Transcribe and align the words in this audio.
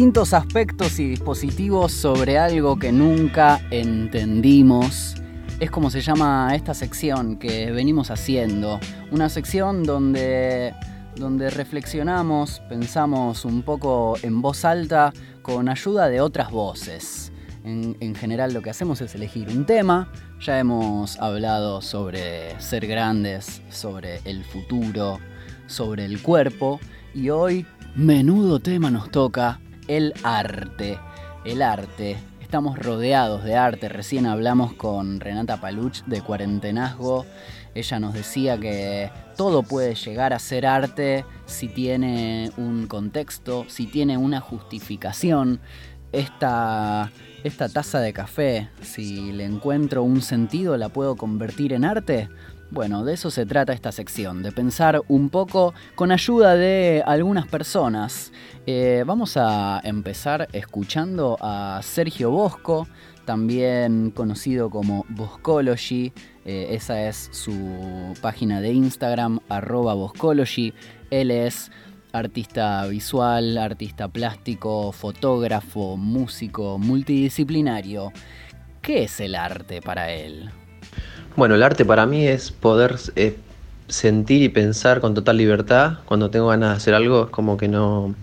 distintos 0.00 0.32
aspectos 0.32 0.98
y 0.98 1.08
dispositivos 1.10 1.92
sobre 1.92 2.38
algo 2.38 2.78
que 2.78 2.90
nunca 2.90 3.60
entendimos. 3.70 5.14
Es 5.60 5.70
como 5.70 5.90
se 5.90 6.00
llama 6.00 6.54
esta 6.54 6.72
sección 6.72 7.36
que 7.36 7.70
venimos 7.70 8.10
haciendo. 8.10 8.80
Una 9.10 9.28
sección 9.28 9.82
donde, 9.82 10.74
donde 11.16 11.50
reflexionamos, 11.50 12.62
pensamos 12.66 13.44
un 13.44 13.60
poco 13.60 14.14
en 14.22 14.40
voz 14.40 14.64
alta 14.64 15.12
con 15.42 15.68
ayuda 15.68 16.08
de 16.08 16.22
otras 16.22 16.50
voces. 16.50 17.30
En, 17.62 17.94
en, 18.00 18.14
general 18.14 18.54
lo 18.54 18.62
que 18.62 18.70
hacemos 18.70 19.02
es 19.02 19.14
elegir 19.14 19.50
un 19.50 19.66
tema. 19.66 20.10
Ya 20.40 20.58
hemos 20.58 21.18
hablado 21.18 21.82
sobre 21.82 22.58
ser 22.58 22.86
grandes, 22.86 23.60
sobre 23.68 24.22
el 24.24 24.44
futuro, 24.44 25.18
sobre 25.66 26.06
el 26.06 26.22
cuerpo. 26.22 26.80
Y 27.12 27.28
hoy 27.28 27.66
Menudo 27.96 28.60
tema 28.60 28.90
nos 28.90 29.10
toca, 29.10 29.60
el 29.90 30.14
arte. 30.22 31.00
El 31.44 31.62
arte. 31.62 32.16
Estamos 32.40 32.78
rodeados 32.78 33.42
de 33.42 33.56
arte. 33.56 33.88
Recién 33.88 34.24
hablamos 34.24 34.72
con 34.74 35.18
Renata 35.18 35.60
Paluch 35.60 36.04
de 36.04 36.22
Cuarentenazgo. 36.22 37.26
Ella 37.74 37.98
nos 37.98 38.14
decía 38.14 38.56
que 38.56 39.10
todo 39.36 39.64
puede 39.64 39.96
llegar 39.96 40.32
a 40.32 40.38
ser 40.38 40.64
arte 40.64 41.24
si 41.46 41.66
tiene 41.66 42.52
un 42.56 42.86
contexto, 42.86 43.64
si 43.66 43.86
tiene 43.88 44.16
una 44.16 44.40
justificación. 44.40 45.60
Esta, 46.12 47.10
esta 47.42 47.68
taza 47.68 47.98
de 47.98 48.12
café, 48.12 48.68
si 48.82 49.32
le 49.32 49.44
encuentro 49.44 50.04
un 50.04 50.22
sentido, 50.22 50.76
la 50.76 50.88
puedo 50.88 51.16
convertir 51.16 51.72
en 51.72 51.84
arte. 51.84 52.28
Bueno, 52.72 53.04
de 53.04 53.14
eso 53.14 53.32
se 53.32 53.46
trata 53.46 53.72
esta 53.72 53.90
sección, 53.90 54.44
de 54.44 54.52
pensar 54.52 55.02
un 55.08 55.28
poco 55.28 55.74
con 55.96 56.12
ayuda 56.12 56.54
de 56.54 57.02
algunas 57.04 57.48
personas. 57.48 58.32
Eh, 58.64 59.02
vamos 59.04 59.36
a 59.36 59.80
empezar 59.82 60.46
escuchando 60.52 61.36
a 61.40 61.80
Sergio 61.82 62.30
Bosco, 62.30 62.86
también 63.24 64.12
conocido 64.12 64.70
como 64.70 65.04
Boscology. 65.08 66.12
Eh, 66.44 66.68
esa 66.70 67.08
es 67.08 67.28
su 67.32 68.14
página 68.20 68.60
de 68.60 68.72
Instagram, 68.72 69.40
arroba 69.48 69.94
Boscology. 69.94 70.72
Él 71.10 71.32
es 71.32 71.72
artista 72.12 72.86
visual, 72.86 73.58
artista 73.58 74.06
plástico, 74.06 74.92
fotógrafo, 74.92 75.96
músico, 75.96 76.78
multidisciplinario. 76.78 78.12
¿Qué 78.80 79.04
es 79.04 79.18
el 79.18 79.34
arte 79.34 79.82
para 79.82 80.12
él? 80.12 80.50
Bueno, 81.40 81.54
el 81.54 81.62
arte 81.62 81.86
para 81.86 82.04
mí 82.04 82.26
es 82.26 82.52
poder 82.52 82.96
eh, 83.16 83.34
sentir 83.88 84.42
y 84.42 84.50
pensar 84.50 85.00
con 85.00 85.14
total 85.14 85.38
libertad. 85.38 86.00
Cuando 86.04 86.28
tengo 86.28 86.48
ganas 86.48 86.68
de 86.68 86.76
hacer 86.76 86.92
algo, 86.92 87.24
es 87.24 87.30
como 87.30 87.56
que 87.56 87.66
no, 87.66 88.14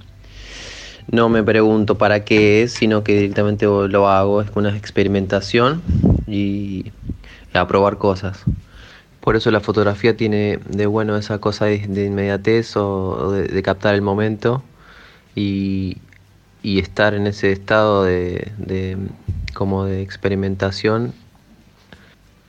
no 1.10 1.28
me 1.28 1.42
pregunto 1.42 1.98
para 1.98 2.24
qué 2.24 2.62
es, 2.62 2.74
sino 2.74 3.04
que 3.04 3.16
directamente 3.16 3.66
lo 3.66 4.08
hago. 4.08 4.42
Es 4.44 4.50
una 4.54 4.78
experimentación 4.78 5.82
y 6.28 6.92
a 7.54 7.68
probar 7.68 7.98
cosas. 7.98 8.44
Por 9.20 9.36
eso 9.36 9.50
la 9.50 9.62
fotografía 9.62 10.16
tiene 10.16 10.60
de 10.70 10.86
bueno 10.86 11.18
esa 11.18 11.40
cosa 11.40 11.66
de, 11.66 11.78
inmediatez 12.06 12.78
o 12.78 13.32
de, 13.32 13.64
captar 13.64 13.96
el 13.96 14.04
momento 14.04 14.62
y, 15.34 15.98
estar 16.62 17.16
en 17.16 17.26
ese 17.26 17.52
estado 17.52 18.04
de, 18.04 18.52
de 18.60 18.96
como 19.56 19.86
de 19.86 20.04
experimentación 20.04 21.14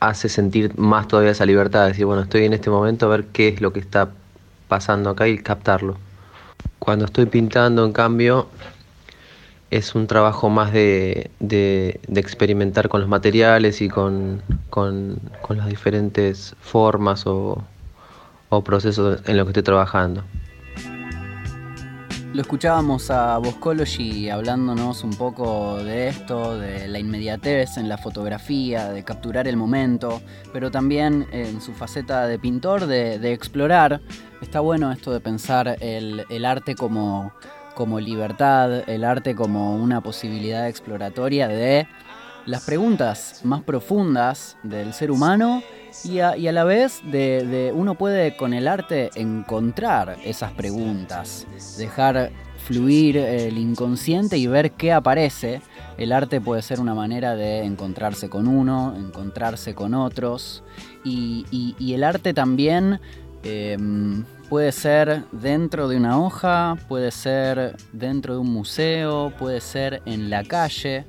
hace 0.00 0.28
sentir 0.28 0.78
más 0.78 1.08
todavía 1.08 1.32
esa 1.32 1.46
libertad, 1.46 1.82
de 1.82 1.88
decir, 1.88 2.06
bueno, 2.06 2.22
estoy 2.22 2.44
en 2.44 2.52
este 2.52 2.70
momento 2.70 3.06
a 3.06 3.08
ver 3.08 3.26
qué 3.26 3.48
es 3.48 3.60
lo 3.60 3.72
que 3.72 3.80
está 3.80 4.10
pasando 4.68 5.10
acá 5.10 5.28
y 5.28 5.38
captarlo. 5.38 5.96
Cuando 6.78 7.04
estoy 7.04 7.26
pintando, 7.26 7.84
en 7.84 7.92
cambio, 7.92 8.48
es 9.70 9.94
un 9.94 10.06
trabajo 10.06 10.48
más 10.48 10.72
de, 10.72 11.30
de, 11.40 12.00
experimentar 12.14 12.88
con 12.88 13.00
los 13.00 13.08
materiales 13.08 13.80
y 13.80 13.88
con, 13.88 14.42
con, 14.70 15.18
con 15.42 15.58
las 15.58 15.66
diferentes 15.68 16.54
formas 16.60 17.26
o, 17.26 17.62
o 18.48 18.64
procesos 18.64 19.20
en 19.26 19.36
los 19.36 19.46
que 19.46 19.50
estoy 19.50 19.62
trabajando. 19.62 20.24
Lo 22.38 22.42
escuchábamos 22.42 23.10
a 23.10 23.36
Boscology 23.38 24.30
hablándonos 24.30 25.02
un 25.02 25.10
poco 25.10 25.82
de 25.82 26.06
esto, 26.06 26.56
de 26.56 26.86
la 26.86 27.00
inmediatez 27.00 27.78
en 27.78 27.88
la 27.88 27.98
fotografía, 27.98 28.90
de 28.90 29.02
capturar 29.02 29.48
el 29.48 29.56
momento, 29.56 30.22
pero 30.52 30.70
también 30.70 31.26
en 31.32 31.60
su 31.60 31.72
faceta 31.72 32.28
de 32.28 32.38
pintor, 32.38 32.86
de, 32.86 33.32
explorar. 33.32 34.00
Está 34.40 34.60
bueno 34.60 34.92
esto 34.92 35.12
de 35.12 35.18
pensar 35.18 35.78
el, 35.80 36.44
arte 36.44 36.76
como, 36.76 37.32
como 37.74 37.98
libertad, 37.98 38.88
el 38.88 39.02
arte 39.02 39.34
como 39.34 39.74
una 39.74 40.00
posibilidad 40.00 40.68
exploratoria 40.68 41.48
de 41.48 41.88
las 42.46 42.64
preguntas 42.64 43.40
más 43.42 43.62
profundas 43.64 44.56
del 44.62 44.92
ser 44.92 45.10
humano 45.10 45.60
y 46.04 46.20
a, 46.20 46.52
la 46.52 46.64
vez 46.64 47.00
de, 47.04 47.72
uno 47.74 47.94
puede 47.94 48.36
con 48.36 48.54
el 48.54 48.68
arte 48.68 49.10
encontrar 49.14 50.16
esas 50.24 50.52
preguntas, 50.52 51.46
dejar 51.76 52.30
fluir 52.58 53.16
el 53.16 53.58
inconsciente 53.58 54.38
y 54.38 54.46
ver 54.46 54.72
qué 54.72 54.92
aparece. 54.92 55.60
El 55.96 56.12
arte 56.12 56.40
puede 56.40 56.62
ser 56.62 56.80
una 56.80 56.94
manera 56.94 57.34
de 57.34 57.64
encontrarse 57.64 58.28
con 58.28 58.46
uno, 58.46 58.94
encontrarse 58.96 59.74
con 59.74 59.94
otros. 59.94 60.62
Y, 61.04 61.74
el 61.92 62.04
arte 62.04 62.34
también 62.34 63.00
em, 63.42 64.24
puede 64.48 64.72
ser 64.72 65.24
dentro 65.32 65.88
de 65.88 65.96
una 65.96 66.20
hoja, 66.20 66.76
puede 66.88 67.10
ser 67.10 67.76
dentro 67.92 68.34
de 68.34 68.40
un 68.40 68.52
museo, 68.52 69.32
puede 69.38 69.60
ser 69.60 70.02
en 70.06 70.30
la 70.30 70.44
calle. 70.44 71.06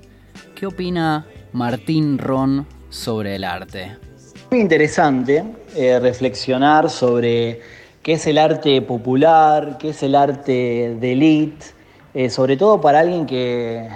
¿Qué 0.55 0.65
opina 0.65 1.25
Martín 1.53 2.17
Ron 2.17 2.65
sobre 2.89 3.35
el 3.35 3.43
arte? 3.43 4.08
Muy 4.51 4.61
interesante 4.61 5.43
eh, 5.75 5.99
reflexionar 5.99 6.89
sobre 6.89 7.61
qué 8.01 8.13
es 8.13 8.25
el 8.25 8.39
arte 8.39 8.81
popular, 8.81 9.77
qué 9.77 9.89
es 9.89 10.01
el 10.01 10.15
arte 10.15 10.97
de 10.99 11.11
elite, 11.11 11.67
eh, 12.15 12.31
sobre 12.31 12.57
todo 12.57 12.81
para 12.81 13.01
alguien 13.01 13.27
que, 13.27 13.87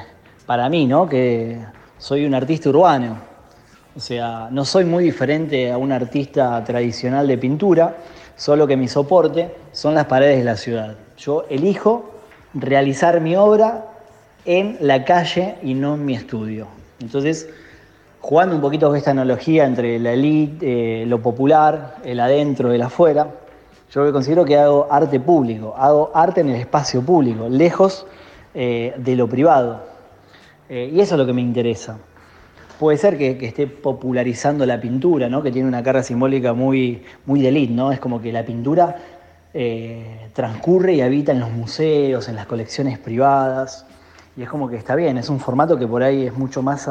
para 0.45 0.69
mí, 0.69 0.85
¿no? 0.85 1.09
que 1.09 1.57
soy 1.97 2.27
un 2.27 2.35
artista 2.35 2.69
urbano. 2.69 3.17
O 3.95 3.99
sea, 3.99 4.49
no 4.51 4.63
soy 4.63 4.85
muy 4.85 5.03
diferente 5.05 5.71
a 5.71 5.79
un 5.79 5.91
artista 5.91 6.63
tradicional 6.63 7.27
de 7.27 7.39
pintura, 7.39 7.97
solo 8.35 8.67
que 8.67 8.77
mi 8.77 8.87
soporte 8.87 9.55
son 9.71 9.95
las 9.95 10.05
paredes 10.05 10.37
de 10.37 10.43
la 10.43 10.55
ciudad. 10.55 10.95
Yo 11.17 11.47
elijo 11.49 12.11
realizar 12.53 13.21
mi 13.21 13.35
obra 13.35 13.85
en 14.45 14.77
la 14.81 15.03
calle 15.03 15.55
y 15.63 15.73
no 15.73 15.95
en 15.95 16.05
mi 16.05 16.13
estudio. 16.13 16.67
Entonces, 16.99 17.49
jugando 18.23 18.55
un 18.55 18.61
poquito 18.61 18.87
con 18.87 18.95
esta 18.95 19.11
analogía 19.11 19.65
entre 19.65 19.99
la 19.99 20.13
elite, 20.13 21.01
eh, 21.01 21.05
lo 21.05 21.21
popular, 21.21 21.97
el 22.05 22.21
adentro, 22.21 22.71
el 22.71 22.81
afuera, 22.81 23.27
yo 23.91 24.13
considero 24.13 24.45
que 24.45 24.57
hago 24.57 24.87
arte 24.89 25.19
público, 25.19 25.75
hago 25.77 26.09
arte 26.15 26.39
en 26.39 26.47
el 26.47 26.55
espacio 26.55 27.01
público, 27.01 27.49
lejos 27.49 28.07
eh, 28.55 28.93
de 28.95 29.15
lo 29.17 29.27
privado. 29.27 29.83
Eh, 30.69 30.89
y 30.93 31.01
eso 31.01 31.15
es 31.15 31.19
lo 31.19 31.25
que 31.25 31.33
me 31.33 31.41
interesa. 31.41 31.97
Puede 32.79 32.97
ser 32.97 33.17
que, 33.17 33.45
esté 33.45 33.67
popularizando 33.67 34.65
la 34.65 34.79
pintura, 34.79 35.27
¿no? 35.27 35.43
que 35.43 35.51
tiene 35.51 35.67
una 35.67 35.83
carga 35.83 36.01
simbólica 36.01 36.53
muy, 36.53 37.03
muy 37.25 37.41
de 37.41 37.49
elite, 37.49 37.73
¿no? 37.73 37.91
es 37.91 37.99
como 37.99 38.21
que 38.21 38.31
la 38.31 38.45
pintura 38.45 38.95
transcurre 40.33 40.95
y 40.95 41.01
habita 41.01 41.31
en 41.33 41.41
los 41.41 41.51
museos, 41.51 42.27
en 42.27 42.35
las 42.35 42.47
colecciones 42.47 42.97
privadas, 42.97 43.85
y 44.35 44.43
es 44.43 44.49
como 44.49 44.67
que 44.67 44.75
está 44.75 44.95
bien, 44.95 45.17
es 45.17 45.29
un 45.29 45.39
formato 45.39 45.77
que 45.77 45.87
por 45.87 46.03
ahí 46.03 46.27
es 46.27 46.33
mucho 46.33 46.61
más... 46.61 46.89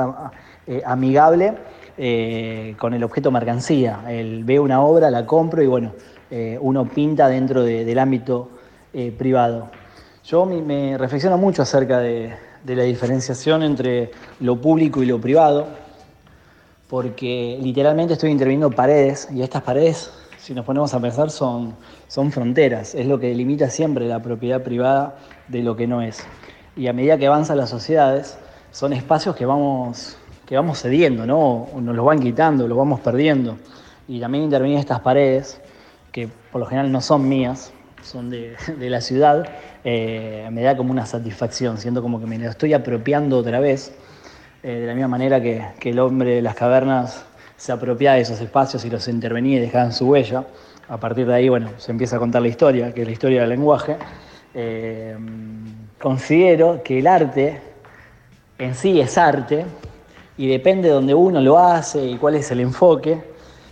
Eh, 0.65 0.81
amigable 0.87 1.55
eh, 1.99 2.77
con 2.79 2.95
el 2.95 3.03
objeto 3.03 3.33
mercancía. 3.33 4.05
El, 4.09 4.45
veo 4.45 4.63
una 4.63 4.81
obra, 4.81 5.11
la 5.11 5.27
compro 5.27 5.61
y 5.61 5.67
bueno, 5.67 5.93
eh, 6.31 6.57
uno 6.61 6.89
pinta 6.89 7.27
dentro 7.27 7.65
del 7.65 7.99
ámbito 7.99 8.49
privado. 9.19 9.71
Yo 10.25 10.45
me, 10.45 10.97
reflexiono 10.99 11.37
mucho 11.37 11.63
acerca 11.63 11.99
de, 11.99 12.33
la 12.65 12.83
diferenciación 12.85 13.63
entre 13.65 14.13
lo 14.39 14.61
público 14.61 15.03
y 15.03 15.07
lo 15.07 15.21
privado, 15.21 15.67
porque 16.89 17.59
literalmente 17.61 18.13
estoy 18.13 18.31
interviniendo 18.31 18.71
paredes 18.71 19.29
y 19.33 19.43
estas 19.43 19.63
paredes, 19.63 20.13
si 20.39 20.55
nos 20.55 20.65
ponemos 20.65 20.95
a 20.95 21.01
pensar, 21.01 21.31
son, 21.31 21.75
son 22.07 22.31
fronteras, 22.31 22.95
es 22.95 23.07
lo 23.07 23.19
que 23.19 23.29
delimita 23.29 23.69
siempre 23.71 24.07
la 24.07 24.23
propiedad 24.23 24.63
privada 24.63 25.17
de 25.49 25.63
lo 25.63 25.75
que 25.75 25.87
no 25.87 26.03
es. 26.03 26.23
Y 26.77 26.87
a 26.87 26.93
medida 26.93 27.19
que 27.19 27.27
avanzan 27.27 27.59
las 27.59 27.71
sociedades, 27.71 28.39
son 28.71 28.93
espacios 28.93 29.37
que 29.37 29.45
vamos 29.45 30.17
que 30.53 30.57
vamos 30.57 30.83
cediendo, 30.83 31.25
¿no? 31.25 31.69
Nos 31.81 31.97
los 31.97 32.05
van 32.05 32.21
quitando, 32.21 32.69
los 32.69 32.77
vamos 32.77 33.01
perdiendo. 33.01 33.57
Y 34.07 34.21
también 34.21 34.45
intervenir 34.45 34.79
estas 34.79 35.01
paredes, 35.01 35.59
que 36.11 36.29
por 36.51 36.61
lo 36.61 36.67
general 36.67 36.93
no 36.93 37.01
son 37.01 37.27
mías, 37.27 37.73
son 38.03 38.29
de, 38.29 38.57
la 38.79 39.01
ciudad, 39.01 39.49
eh, 39.83 40.47
me 40.53 40.63
da 40.63 40.77
como 40.77 40.91
una 40.91 41.07
satisfacción, 41.07 41.79
siento 41.79 42.03
como 42.03 42.21
que 42.21 42.27
me 42.27 42.39
lo 42.39 42.51
estoy 42.51 42.75
apropiando 42.75 43.39
otra 43.39 43.61
vez, 43.61 43.95
eh, 44.63 44.75
de 44.75 44.87
la 44.87 44.93
misma 44.93 45.09
manera 45.09 45.41
que, 45.41 45.73
el 45.83 45.99
hombre 45.99 46.35
de 46.35 46.43
las 46.43 46.55
cavernas 46.55 47.25
se 47.57 47.73
apropia 47.73 48.13
de 48.13 48.21
esos 48.21 48.39
espacios 48.41 48.85
y 48.85 48.91
los 48.91 49.09
intervenía 49.09 49.57
y 49.57 49.61
dejaban 49.61 49.93
su 49.93 50.07
huella. 50.07 50.45
A 50.89 50.99
partir 50.99 51.27
de 51.27 51.35
ahí, 51.35 51.49
bueno, 51.49 51.71
se 51.79 51.93
empieza 51.93 52.17
a 52.17 52.19
contar 52.19 52.43
la 52.43 52.49
historia, 52.49 52.93
que 52.93 53.01
es 53.03 53.07
la 53.07 53.13
historia 53.13 53.41
del 53.41 53.49
lenguaje. 53.49 53.97
Eh, 54.55 55.17
considero 56.01 56.83
que 56.83 56.99
el 56.99 57.07
arte 57.07 57.61
en 58.59 58.75
sí 58.75 59.01
es 59.01 59.17
arte 59.17 59.65
y 60.37 60.47
depende 60.47 60.89
de 60.89 60.95
donde 60.95 61.15
uno 61.15 61.41
lo 61.41 61.59
hace 61.59 62.05
y 62.05 62.17
cuál 62.17 62.35
es 62.35 62.51
el 62.51 62.61
enfoque. 62.61 63.23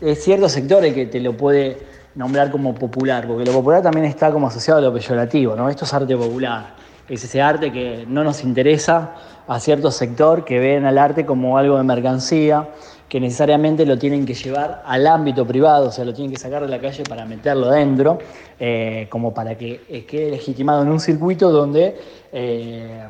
Es 0.00 0.24
cierto 0.24 0.48
sector 0.48 0.84
el 0.84 0.94
que 0.94 1.06
te 1.06 1.20
lo 1.20 1.36
puede 1.36 1.78
nombrar 2.14 2.50
como 2.50 2.74
popular, 2.74 3.26
porque 3.26 3.44
lo 3.44 3.52
popular 3.52 3.82
también 3.82 4.06
está 4.06 4.32
como 4.32 4.48
asociado 4.48 4.78
a 4.78 4.82
lo 4.82 4.92
peyorativo, 4.92 5.54
¿no? 5.54 5.68
Esto 5.68 5.84
es 5.84 5.94
arte 5.94 6.16
popular, 6.16 6.74
es 7.08 7.22
ese 7.22 7.40
arte 7.40 7.70
que 7.70 8.04
no 8.08 8.24
nos 8.24 8.42
interesa 8.42 9.14
a 9.46 9.60
cierto 9.60 9.90
sector 9.90 10.44
que 10.44 10.58
ven 10.58 10.86
al 10.86 10.98
arte 10.98 11.26
como 11.26 11.58
algo 11.58 11.76
de 11.76 11.84
mercancía, 11.84 12.68
que 13.10 13.18
necesariamente 13.18 13.84
lo 13.84 13.98
tienen 13.98 14.24
que 14.24 14.34
llevar 14.34 14.84
al 14.86 15.04
ámbito 15.04 15.44
privado, 15.44 15.88
o 15.88 15.90
sea, 15.90 16.04
lo 16.04 16.14
tienen 16.14 16.30
que 16.32 16.38
sacar 16.38 16.62
de 16.62 16.68
la 16.68 16.78
calle 16.78 17.02
para 17.02 17.26
meterlo 17.26 17.68
dentro, 17.68 18.18
eh, 18.60 19.08
como 19.10 19.34
para 19.34 19.58
que 19.58 19.80
eh, 19.88 20.04
quede 20.04 20.30
legitimado 20.30 20.82
en 20.82 20.90
un 20.90 21.00
circuito 21.00 21.50
donde 21.50 21.96
eh, 22.32 23.02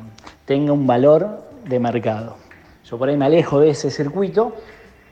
tenga 0.45 0.73
un 0.73 0.87
valor 0.87 1.43
de 1.69 1.79
mercado. 1.79 2.35
Yo 2.83 2.97
por 2.97 3.09
ahí 3.09 3.15
me 3.15 3.25
alejo 3.25 3.59
de 3.59 3.69
ese 3.69 3.91
circuito 3.91 4.55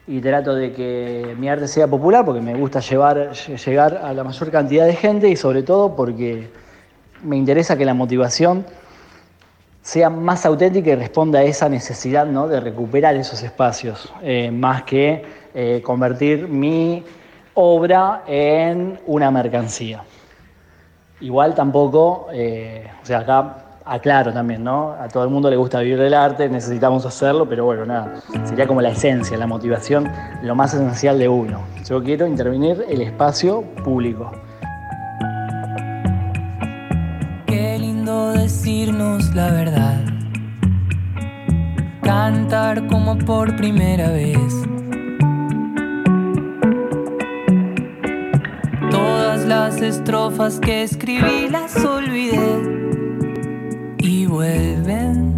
y 0.08 0.22
trato 0.22 0.56
de 0.56 0.74
que 0.74 1.36
mi 1.38 1.48
arte 1.48 1.68
sea 1.68 1.88
popular 1.88 2.26
porque 2.26 2.42
me 2.42 2.56
gusta 2.56 2.80
llevar, 2.80 3.34
llegar 3.34 4.02
a 4.04 4.12
la 4.12 4.24
mayor 4.24 4.50
cantidad 4.50 4.88
de 4.88 4.96
gente 4.96 5.30
y 5.30 5.36
sobre 5.36 5.62
todo 5.62 5.96
porque 5.96 6.50
me 7.24 7.38
interesa 7.38 7.78
que 7.78 7.86
la 7.86 7.94
motivación 7.94 8.66
sea 9.90 10.12
más 10.12 10.46
auténtica 10.46 10.92
y 10.92 10.96
responda 10.96 11.40
a 11.40 11.44
esa 11.44 11.68
necesidad 11.68 12.28
¿no? 12.28 12.48
de 12.48 12.60
recuperar 12.60 13.16
esos 13.16 13.42
espacios, 13.42 14.14
eh, 14.22 14.52
más 14.52 14.84
que 14.84 15.24
eh, 15.56 15.82
convertir 15.84 16.48
mi 16.48 17.04
obra 17.56 18.22
en 18.28 19.00
una 19.08 19.32
mercancía. 19.32 20.04
Igual 21.22 21.56
tampoco, 21.56 22.28
eh, 22.32 22.88
o 23.02 23.06
sea, 23.06 23.20
acá 23.22 23.80
aclaro 23.84 24.32
también, 24.32 24.64
¿no? 24.64 24.92
A 24.92 25.08
todo 25.08 25.24
el 25.24 25.32
mundo 25.32 25.50
le 25.50 25.56
gusta 25.56 25.80
vivir 25.80 25.98
del 25.98 26.14
arte, 26.14 26.48
necesitamos 26.48 27.04
hacerlo, 27.08 27.50
pero 27.50 27.66
bueno, 27.66 27.84
nada, 27.88 28.22
sería 28.46 28.68
como 28.68 28.84
la 28.84 28.90
esencia, 28.90 29.38
la 29.38 29.48
motivación, 29.48 30.08
lo 30.44 30.54
más 30.54 30.72
esencial 30.76 31.18
de 31.18 31.28
uno. 31.28 31.62
Yo 31.84 32.04
quiero 32.04 32.28
intervenir 32.28 32.86
el 32.88 33.02
espacio 33.02 33.64
público. 33.84 34.32
Decirnos 38.50 39.36
la 39.36 39.52
verdad, 39.52 40.04
cantar 42.02 42.88
como 42.88 43.16
por 43.16 43.56
primera 43.56 44.10
vez. 44.10 44.56
Todas 48.90 49.46
las 49.46 49.80
estrofas 49.84 50.60
que 50.60 50.82
escribí 50.82 51.48
las 51.48 51.76
olvidé 51.86 52.80
vuelven. 54.26 55.36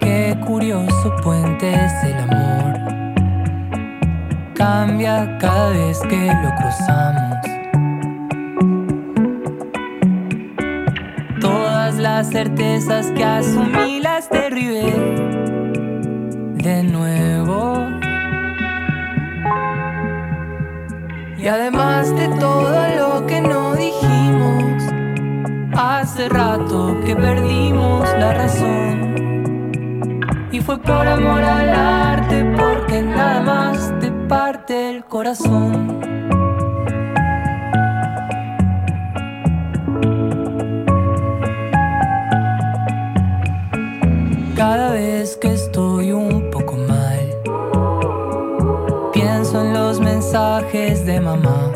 Qué 0.00 0.36
curioso 0.44 1.14
puente 1.22 1.74
es 1.74 1.92
el 2.02 2.18
amor. 2.28 2.74
Cambia 4.54 5.38
cada 5.38 5.68
vez 5.70 6.00
que 6.10 6.26
lo 6.26 6.54
cruzamos. 6.56 7.57
Las 12.18 12.30
certezas 12.30 13.06
que 13.12 13.22
asumí 13.22 14.00
las 14.00 14.28
derribé 14.28 14.92
de 16.64 16.82
nuevo. 16.82 17.86
Y 21.38 21.46
además 21.46 22.12
de 22.16 22.26
todo 22.40 22.88
lo 22.96 23.24
que 23.24 23.40
no 23.40 23.76
dijimos 23.76 24.82
Hace 25.76 26.28
rato 26.28 26.96
que 27.06 27.14
perdimos 27.14 28.08
la 28.18 28.34
razón. 28.34 29.14
Y 30.50 30.58
fue 30.60 30.76
por 30.80 31.06
amor 31.06 31.44
al 31.44 31.68
arte, 31.68 32.44
porque 32.58 33.00
nada 33.00 33.40
más 33.42 33.92
te 34.00 34.10
parte 34.10 34.90
el 34.90 35.04
corazón. 35.04 36.27
Cada 44.58 44.90
vez 44.92 45.38
que 45.38 45.54
estoy 45.54 46.12
un 46.12 46.50
poco 46.50 46.76
mal, 46.76 47.24
pienso 49.14 49.64
en 49.64 49.72
los 49.72 50.00
mensajes 50.00 51.06
de 51.06 51.20
mamá 51.20 51.72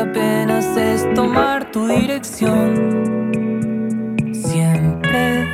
apenas 0.00 0.64
es 0.76 1.12
tomar 1.14 1.70
tu 1.70 1.86
dirección. 1.86 2.74
Siempre. 4.32 5.46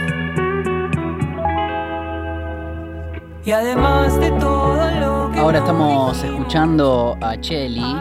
Y 3.44 3.53
además 3.53 4.19
de 4.20 4.31
todo 4.32 4.91
lo 5.00 5.32
que. 5.32 5.41
Ahora 5.41 5.58
estamos 5.58 6.23
escuchando 6.23 7.17
a 7.20 7.41
Chelly 7.41 7.97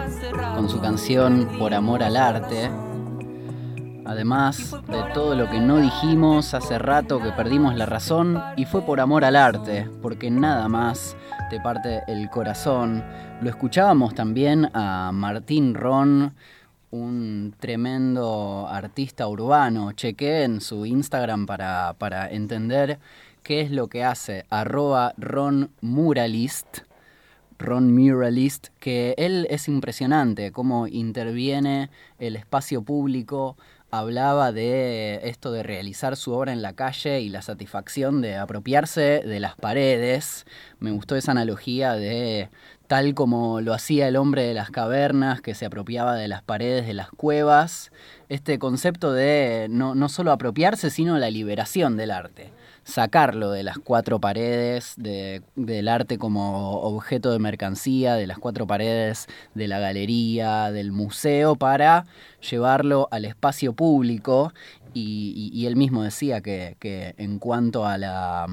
con 0.56 0.70
su 0.70 0.80
canción 0.80 1.48
Por 1.58 1.74
Amor 1.74 2.04
al 2.04 2.18
Arte. 2.18 2.70
Además 4.16 4.72
de 4.88 5.04
todo 5.14 5.36
lo 5.36 5.50
que 5.50 5.60
no 5.60 5.78
dijimos 5.78 6.54
hace 6.54 6.80
rato 6.80 7.20
que 7.20 7.34
perdimos 7.34 7.76
la 7.76 7.86
razón 7.86 8.42
y 8.56 8.64
fue 8.64 8.82
por 8.84 9.02
amor 9.02 9.26
al 9.26 9.36
arte, 9.36 9.90
porque 10.02 10.32
nada 10.32 10.70
más 10.70 11.18
te 11.50 11.60
parte 11.60 12.02
el 12.08 12.30
corazón. 12.30 13.04
Lo 13.42 13.50
escuchábamos 13.50 14.16
también 14.16 14.70
a 14.74 15.12
Martín 15.12 15.74
Ron, 15.74 16.34
un 16.92 17.54
tremendo 17.60 18.70
artista 18.70 19.28
urbano. 19.28 19.92
Chequé 19.92 20.44
en 20.44 20.62
su 20.62 20.86
Instagram 20.86 21.46
para, 21.46 21.94
para 21.98 22.32
entender 22.32 23.00
qué 23.44 23.60
es 23.60 23.70
lo 23.70 23.90
que 23.90 24.06
hace. 24.06 24.46
Arroba 24.50 25.14
Ron 25.18 25.72
Muralist. 25.82 26.86
Ron 27.58 27.94
Muralist, 27.94 28.68
que 28.80 29.14
él 29.18 29.48
es 29.50 29.68
impresionante, 29.68 30.52
cómo 30.52 30.88
interviene 30.88 31.90
el 32.20 32.36
espacio 32.36 32.82
público, 32.82 33.56
hablaba 33.98 34.52
de 34.52 35.22
esto 35.24 35.52
de 35.52 35.64
realizar 35.64 36.16
su 36.16 36.34
obra 36.34 36.54
en 36.54 36.62
la 36.62 36.74
calle 36.74 37.22
y 37.22 37.30
la 37.30 37.42
satisfacción 37.42 38.22
de 38.22 38.36
apropiarse 38.38 39.22
de 39.26 39.40
las 39.40 39.56
paredes. 39.56 40.46
Me 40.80 40.92
gustó 40.92 41.16
esa 41.16 41.32
analogía 41.32 41.94
de 41.94 42.50
tal 42.88 43.14
como 43.16 43.62
lo 43.62 43.74
hacía 43.74 44.08
el 44.08 44.16
hombre 44.16 44.44
de 44.44 44.54
las 44.54 44.70
cavernas, 44.70 45.42
que 45.42 45.56
se 45.56 45.66
apropiaba 45.66 46.16
de 46.16 46.28
las 46.28 46.44
paredes 46.44 46.86
de 46.86 46.94
las 46.94 47.10
cuevas. 47.10 47.92
Este 48.30 48.60
concepto 48.60 49.14
de 49.14 49.68
no, 49.70 49.96
no 49.96 50.10
solo 50.10 50.32
apropiarse, 50.32 50.90
sino 50.90 51.18
la 51.18 51.30
liberación 51.30 51.98
del 51.98 52.12
arte 52.12 52.52
sacarlo 52.86 53.50
de 53.52 53.64
las 53.64 53.80
cuatro 53.80 54.20
paredes 54.20 54.94
del 54.96 55.88
arte 55.88 56.18
como 56.20 56.80
objeto 56.82 57.32
de 57.32 57.40
mercancía, 57.40 58.14
de 58.14 58.28
las 58.28 58.38
cuatro 58.38 58.68
paredes 58.68 59.28
de 59.56 59.68
la 59.68 59.80
galería, 59.80 60.72
del 60.72 60.92
museo, 60.92 61.56
para 61.56 62.06
llevarlo 62.48 63.10
al 63.12 63.26
espacio 63.26 63.74
público. 63.74 64.54
Y, 64.94 65.66
él 65.66 65.76
mismo 65.76 66.04
decía 66.04 66.42
que, 66.42 66.78
en 67.18 67.40
cuanto 67.40 67.86
a 67.86 67.98
la... 67.98 68.46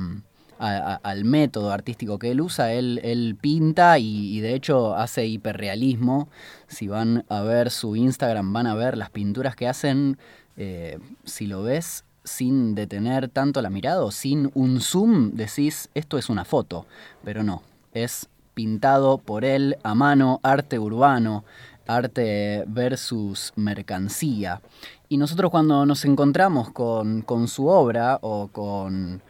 al 0.58 1.24
método 1.24 1.70
artístico 1.70 2.18
que 2.18 2.30
él 2.30 2.40
usa, 2.40 2.72
él, 2.72 3.36
pinta 3.40 3.98
y, 3.98 4.40
de 4.40 4.54
hecho 4.54 4.96
hace 4.96 5.26
hiperrealismo. 5.26 6.28
Si 6.68 6.88
van 6.88 7.26
a 7.28 7.42
ver 7.42 7.70
su 7.70 7.96
Instagram, 7.96 8.52
van 8.54 8.66
a 8.66 8.74
ver 8.74 8.96
las 8.96 9.10
pinturas 9.10 9.54
que 9.56 9.68
hacen. 9.68 10.16
Eh, 10.56 10.98
si 11.24 11.46
lo 11.46 11.62
ves, 11.62 12.04
sin 12.24 12.74
detener 12.74 13.28
tanto 13.28 13.62
la 13.62 13.70
mirada 13.70 14.04
o 14.04 14.10
sin 14.10 14.50
un 14.54 14.80
zoom 14.80 15.32
decís 15.32 15.88
esto 15.94 16.18
es 16.18 16.28
una 16.28 16.44
foto, 16.44 16.86
pero 17.24 17.42
no, 17.42 17.62
es 17.92 18.28
pintado 18.54 19.18
por 19.18 19.44
él 19.44 19.76
a 19.82 19.94
mano, 19.94 20.40
arte 20.42 20.78
urbano, 20.78 21.44
arte 21.86 22.64
versus 22.66 23.52
mercancía. 23.56 24.60
Y 25.08 25.16
nosotros 25.16 25.50
cuando 25.50 25.84
nos 25.86 26.04
encontramos 26.04 26.70
con, 26.70 27.24
su 27.48 27.66
obra 27.66 28.18
o 28.22 28.48
con, 28.48 29.22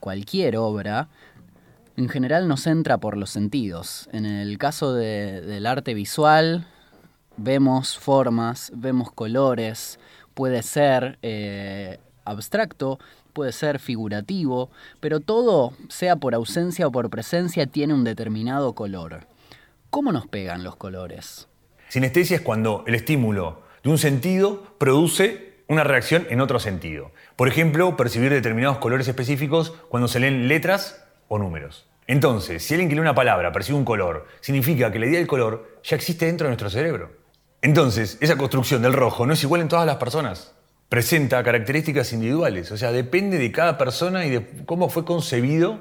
cualquier 0.00 0.56
obra, 0.56 1.08
en 1.96 2.08
general 2.08 2.48
nos 2.48 2.66
entra 2.66 2.98
por 2.98 3.16
los 3.16 3.30
sentidos. 3.30 4.08
En 4.12 4.24
el 4.24 4.58
caso 4.58 4.94
del 4.94 5.66
arte 5.66 5.94
visual, 5.94 6.66
vemos 7.36 7.98
formas, 7.98 8.72
vemos 8.74 9.12
colores, 9.12 9.98
puede 10.34 10.62
ser 10.62 11.18
eh, 11.22 11.98
abstracto, 12.30 12.98
puede 13.32 13.52
ser 13.52 13.78
figurativo, 13.78 14.70
pero 15.00 15.20
todo, 15.20 15.74
sea 15.88 16.16
por 16.16 16.34
ausencia 16.34 16.86
o 16.86 16.92
por 16.92 17.10
presencia, 17.10 17.66
tiene 17.66 17.94
un 17.94 18.04
determinado 18.04 18.74
color. 18.74 19.26
¿Cómo 19.90 20.12
nos 20.12 20.26
pegan 20.26 20.64
los 20.64 20.76
colores? 20.76 21.48
Sinestesia 21.88 22.36
es 22.36 22.42
cuando 22.42 22.84
el 22.86 22.94
estímulo 22.94 23.62
de 23.82 23.90
un 23.90 23.98
sentido 23.98 24.62
produce 24.78 25.50
una 25.66 25.84
reacción 25.84 26.26
en 26.30 26.40
otro 26.40 26.60
sentido. 26.60 27.12
Por 27.36 27.48
ejemplo, 27.48 27.96
percibir 27.96 28.30
determinados 28.32 28.78
colores 28.78 29.08
específicos 29.08 29.72
cuando 29.88 30.08
se 30.08 30.20
leen 30.20 30.48
letras 30.48 31.04
o 31.28 31.38
números. 31.38 31.86
Entonces, 32.06 32.64
si 32.64 32.74
alguien 32.74 32.88
que 32.88 32.96
lee 32.96 33.00
una 33.00 33.14
palabra 33.14 33.52
percibe 33.52 33.78
un 33.78 33.84
color, 33.84 34.26
significa 34.40 34.90
que 34.90 34.98
la 34.98 35.06
idea 35.06 35.18
del 35.18 35.28
color 35.28 35.78
ya 35.84 35.94
existe 35.94 36.26
dentro 36.26 36.46
de 36.46 36.50
nuestro 36.50 36.70
cerebro. 36.70 37.12
Entonces, 37.62 38.18
esa 38.20 38.36
construcción 38.36 38.82
del 38.82 38.94
rojo 38.94 39.26
no 39.26 39.32
es 39.32 39.42
igual 39.44 39.60
en 39.60 39.68
todas 39.68 39.86
las 39.86 39.96
personas. 39.96 40.54
Presenta 40.90 41.44
características 41.44 42.12
individuales, 42.12 42.72
o 42.72 42.76
sea, 42.76 42.90
depende 42.90 43.38
de 43.38 43.52
cada 43.52 43.78
persona 43.78 44.26
y 44.26 44.30
de 44.30 44.64
cómo 44.66 44.90
fue 44.90 45.04
concebido 45.04 45.80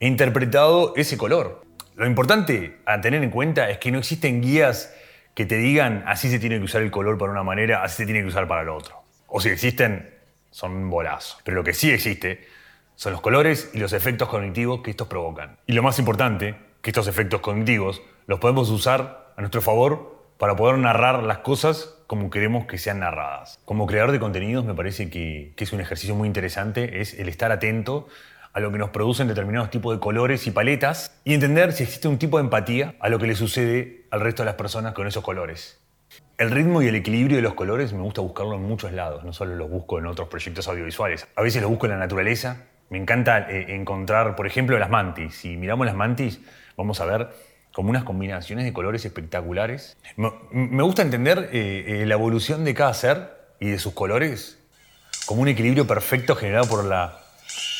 e 0.00 0.06
interpretado 0.06 0.92
ese 0.96 1.16
color. 1.16 1.64
Lo 1.96 2.06
importante 2.06 2.76
a 2.84 3.00
tener 3.00 3.24
en 3.24 3.30
cuenta 3.30 3.70
es 3.70 3.78
que 3.78 3.90
no 3.90 3.98
existen 3.98 4.42
guías 4.42 4.94
que 5.32 5.46
te 5.46 5.56
digan 5.56 6.04
así 6.06 6.28
se 6.28 6.38
tiene 6.38 6.58
que 6.58 6.64
usar 6.64 6.82
el 6.82 6.90
color 6.90 7.16
para 7.16 7.32
una 7.32 7.42
manera, 7.42 7.82
así 7.82 7.96
se 7.96 8.04
tiene 8.04 8.20
que 8.20 8.26
usar 8.26 8.46
para 8.46 8.60
el 8.60 8.68
otro. 8.68 9.02
O 9.28 9.40
si 9.40 9.48
existen, 9.48 10.14
son 10.50 10.72
un 10.72 10.90
bolazo. 10.90 11.38
Pero 11.42 11.56
lo 11.56 11.64
que 11.64 11.72
sí 11.72 11.90
existe 11.90 12.46
son 12.96 13.12
los 13.12 13.22
colores 13.22 13.70
y 13.72 13.78
los 13.78 13.94
efectos 13.94 14.28
cognitivos 14.28 14.82
que 14.82 14.90
estos 14.90 15.08
provocan. 15.08 15.56
Y 15.66 15.72
lo 15.72 15.82
más 15.82 15.98
importante, 15.98 16.54
que 16.82 16.90
estos 16.90 17.08
efectos 17.08 17.40
cognitivos 17.40 18.02
los 18.26 18.40
podemos 18.40 18.68
usar 18.68 19.32
a 19.38 19.40
nuestro 19.40 19.62
favor 19.62 20.28
para 20.36 20.54
poder 20.54 20.76
narrar 20.76 21.22
las 21.22 21.38
cosas 21.38 21.93
como 22.06 22.30
queremos 22.30 22.66
que 22.66 22.78
sean 22.78 23.00
narradas. 23.00 23.58
Como 23.64 23.86
creador 23.86 24.12
de 24.12 24.20
contenidos 24.20 24.64
me 24.64 24.74
parece 24.74 25.10
que, 25.10 25.54
es 25.56 25.72
un 25.72 25.80
ejercicio 25.80 26.14
muy 26.14 26.26
interesante, 26.26 27.00
es 27.00 27.14
el 27.14 27.28
estar 27.28 27.52
atento 27.52 28.08
a 28.52 28.60
lo 28.60 28.70
que 28.70 28.78
nos 28.78 28.90
producen 28.90 29.26
determinados 29.26 29.70
tipos 29.70 29.94
de 29.94 30.00
colores 30.00 30.46
y 30.46 30.50
paletas 30.50 31.20
y 31.24 31.34
entender 31.34 31.72
si 31.72 31.82
existe 31.82 32.06
un 32.06 32.18
tipo 32.18 32.38
de 32.38 32.44
empatía 32.44 32.94
a 33.00 33.08
lo 33.08 33.18
que 33.18 33.26
le 33.26 33.34
sucede 33.34 34.04
al 34.10 34.20
resto 34.20 34.42
de 34.42 34.46
las 34.46 34.54
personas 34.54 34.94
con 34.94 35.06
esos 35.06 35.24
colores. 35.24 35.80
El 36.38 36.50
ritmo 36.50 36.82
y 36.82 36.88
el 36.88 36.94
equilibrio 36.94 37.36
de 37.36 37.42
los 37.42 37.54
colores 37.54 37.92
me 37.92 38.02
gusta 38.02 38.20
buscarlo 38.20 38.56
en 38.56 38.62
muchos 38.62 38.92
lados, 38.92 39.24
no 39.24 39.32
solo 39.32 39.56
los 39.56 39.70
busco 39.70 39.98
en 39.98 40.06
otros 40.06 40.28
proyectos 40.28 40.68
audiovisuales. 40.68 41.26
A 41.36 41.42
veces 41.42 41.62
los 41.62 41.70
busco 41.70 41.86
en 41.86 41.92
la 41.92 41.98
naturaleza, 41.98 42.64
me 42.90 42.98
encanta 42.98 43.50
eh, 43.50 43.74
encontrar, 43.74 44.36
por 44.36 44.46
ejemplo, 44.46 44.78
las 44.78 44.90
mantis. 44.90 45.34
Si 45.34 45.56
miramos 45.56 45.86
las 45.86 45.96
mantis, 45.96 46.40
vamos 46.76 47.00
a 47.00 47.06
ver 47.06 47.28
como 47.74 47.90
unas 47.90 48.04
combinaciones 48.04 48.64
de 48.64 48.72
colores 48.72 49.04
espectaculares. 49.04 49.96
Me, 50.16 50.82
gusta 50.84 51.02
entender 51.02 51.50
eh, 51.52 52.02
eh, 52.02 52.06
la 52.06 52.14
evolución 52.14 52.64
de 52.64 52.72
cada 52.72 52.94
ser 52.94 53.34
y 53.58 53.68
de 53.68 53.80
sus 53.80 53.92
colores 53.94 54.58
como 55.26 55.42
un 55.42 55.48
equilibrio 55.48 55.84
perfecto 55.84 56.36
generado 56.36 56.68
por, 56.68 56.84
la, 56.84 57.18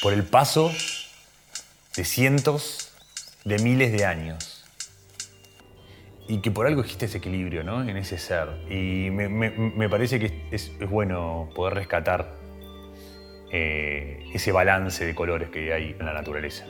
por 0.03 0.13
el 0.13 0.25
paso 0.25 0.73
de 1.97 2.05
cientos 2.05 2.93
de 3.45 3.61
miles 3.61 3.93
de 3.93 4.05
años. 4.05 4.65
Y 6.27 6.39
que 6.39 6.51
por 6.51 6.67
algo 6.67 6.81
existe 6.81 7.05
ese 7.05 7.19
equilibrio 7.19 7.63
¿no? 7.63 7.89
en 7.89 7.97
ese 7.97 8.19
ser. 8.19 8.49
Y 8.69 9.11
me, 9.13 9.89
parece 9.89 10.19
que 10.19 10.49
es, 10.51 10.73
bueno 10.91 11.51
poder 11.55 11.75
rescatar 11.75 12.35
eh, 13.53 14.25
ese 14.35 14.51
balance 14.51 15.07
de 15.07 15.15
colores 15.15 15.51
que 15.51 15.73
hay 15.73 15.95
en 15.97 16.05
la 16.05 16.15
naturaleza. 16.15 16.67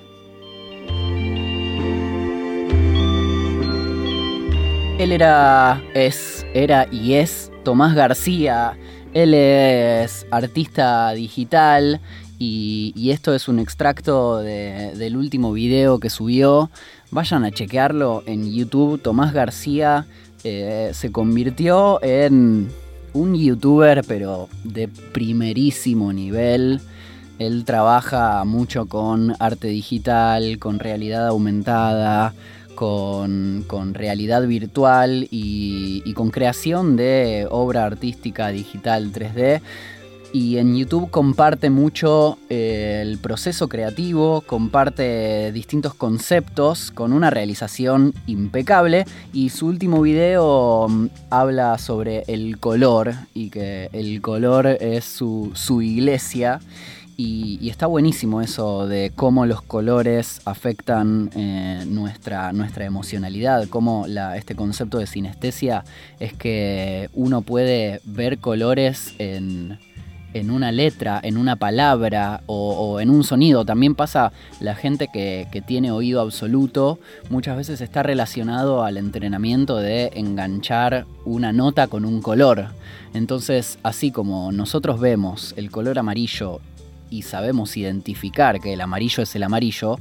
Él 5.04 5.12
era, 5.12 5.82
es, 5.92 6.46
era 6.54 6.88
y 6.90 7.12
es 7.12 7.52
Tomás 7.62 7.94
García. 7.94 8.78
Él 9.12 9.34
es 9.34 10.26
artista 10.30 11.12
digital 11.12 12.00
y, 12.38 13.10
esto 13.10 13.34
es 13.34 13.46
un 13.46 13.58
extracto 13.58 14.38
del 14.38 15.16
último 15.18 15.52
video 15.52 16.00
que 16.00 16.08
subió. 16.08 16.70
Vayan 17.10 17.44
a 17.44 17.50
chequearlo 17.50 18.22
en 18.24 18.50
YouTube. 18.50 18.98
Tomás 18.98 19.34
García 19.34 20.06
eh, 20.42 20.88
se 20.94 21.12
convirtió 21.12 22.02
en 22.02 22.70
un 23.12 23.34
youtuber, 23.34 24.04
pero 24.08 24.48
de 24.62 24.88
primerísimo 24.88 26.14
nivel. 26.14 26.80
Él 27.38 27.66
trabaja 27.66 28.42
mucho 28.44 28.86
con 28.86 29.36
arte 29.38 29.68
digital, 29.68 30.58
con 30.58 30.78
realidad 30.78 31.26
aumentada, 31.26 32.32
con, 32.74 33.64
realidad 33.92 34.46
virtual 34.46 35.28
y, 35.30 36.12
con 36.14 36.30
creación 36.30 36.96
de 36.96 37.46
obra 37.50 37.84
artística 37.84 38.48
digital 38.48 39.12
3D. 39.12 39.60
Y 40.32 40.58
en 40.58 40.76
YouTube 40.76 41.10
comparte 41.10 41.70
mucho 41.70 42.38
eh, 42.50 42.98
el 43.02 43.18
proceso 43.18 43.68
creativo, 43.68 44.40
comparte 44.40 45.52
distintos 45.52 45.94
conceptos 45.94 46.90
con 46.90 47.12
una 47.12 47.30
realización 47.30 48.12
impecable. 48.26 49.04
Y 49.32 49.50
su 49.50 49.68
último 49.68 50.02
video 50.02 50.88
mm, 50.88 51.06
habla 51.30 51.78
sobre 51.78 52.24
el 52.26 52.58
color 52.58 53.14
y 53.32 53.50
que 53.50 53.88
el 53.92 54.20
color 54.20 54.66
es 54.66 55.04
su, 55.04 55.52
su 55.54 55.82
iglesia. 55.82 56.58
Y, 57.16 57.68
está 57.68 57.86
buenísimo 57.86 58.40
eso 58.40 58.88
de 58.88 59.12
cómo 59.14 59.46
los 59.46 59.62
colores 59.62 60.40
afectan 60.44 61.30
eh, 61.36 61.84
nuestra, 61.86 62.52
nuestra 62.52 62.84
emocionalidad, 62.84 63.68
cómo 63.68 64.06
este 64.34 64.56
concepto 64.56 64.98
de 64.98 65.06
sinestesia 65.06 65.84
es 66.18 66.32
que 66.34 67.10
uno 67.14 67.42
puede 67.42 68.00
ver 68.04 68.38
colores 68.38 69.14
en, 69.18 69.78
una 70.50 70.72
letra, 70.72 71.20
en 71.22 71.36
una 71.36 71.54
palabra 71.54 72.42
o, 72.46 72.98
en 72.98 73.10
un 73.10 73.22
sonido. 73.22 73.64
También 73.64 73.94
pasa 73.94 74.32
la 74.58 74.74
gente 74.74 75.08
que, 75.12 75.46
que, 75.52 75.62
tiene 75.62 75.92
oído 75.92 76.20
absoluto, 76.20 76.98
muchas 77.30 77.56
veces 77.56 77.80
está 77.80 78.02
relacionado 78.02 78.82
al 78.82 78.96
entrenamiento 78.96 79.76
de 79.76 80.10
enganchar 80.14 81.06
una 81.24 81.52
nota 81.52 81.86
con 81.86 82.04
un 82.04 82.20
color. 82.20 82.66
Entonces, 83.14 83.78
así 83.84 84.10
como 84.10 84.50
nosotros 84.50 84.98
vemos 84.98 85.54
el 85.56 85.70
color 85.70 86.00
amarillo 86.00 86.60
y 87.14 87.22
sabemos 87.22 87.76
identificar 87.76 88.60
que 88.60 88.72
el 88.72 88.80
amarillo 88.80 89.22
es 89.22 89.34
el 89.36 89.44
amarillo, 89.44 89.98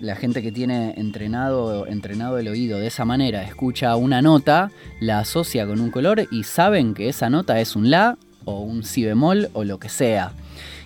la 0.00 0.16
gente 0.16 0.42
que 0.42 0.52
tiene 0.52 0.94
entrenado, 0.96 1.86
entrenado 1.86 2.38
el 2.38 2.48
oído 2.48 2.78
de 2.78 2.86
esa 2.86 3.04
manera 3.04 3.42
escucha 3.42 3.96
una 3.96 4.22
nota, 4.22 4.70
la 5.00 5.20
asocia 5.20 5.66
con 5.66 5.80
un 5.80 5.90
color 5.90 6.26
y 6.30 6.44
saben 6.44 6.94
que 6.94 7.08
esa 7.08 7.30
nota 7.30 7.60
es 7.60 7.76
un 7.76 7.90
La 7.90 8.18
o 8.44 8.60
un 8.60 8.84
Si 8.84 9.04
bemol 9.04 9.48
o 9.54 9.64
lo 9.64 9.78
que 9.78 9.88
sea. 9.88 10.32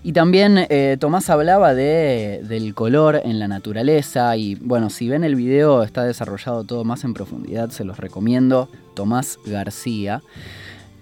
Y 0.03 0.13
también 0.13 0.67
eh, 0.71 0.97
Tomás 0.99 1.29
hablaba 1.29 1.75
de, 1.75 2.41
del 2.45 2.75
color 2.75 3.21
en 3.23 3.39
la 3.39 3.49
naturaleza 3.49 4.37
y 4.37 4.55
bueno, 4.55 4.91
si 4.91 5.09
ven 5.09 5.25
el 5.25 5.35
video 5.35 5.83
está 5.83 6.05
desarrollado 6.05 6.65
todo 6.65 6.85
más 6.85 7.05
en 7.05 7.13
profundidad, 7.13 7.71
se 7.71 7.85
los 7.85 7.99
recomiendo. 7.99 8.69
Tomás 8.95 9.39
García. 9.45 10.23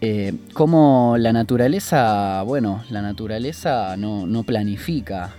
Eh, 0.01 0.33
como 0.53 1.17
la 1.19 1.33
naturaleza, 1.33 2.43
bueno, 2.43 2.85
la 2.91 3.03
naturaleza 3.03 3.97
no, 3.97 4.43
planifica 4.45 5.35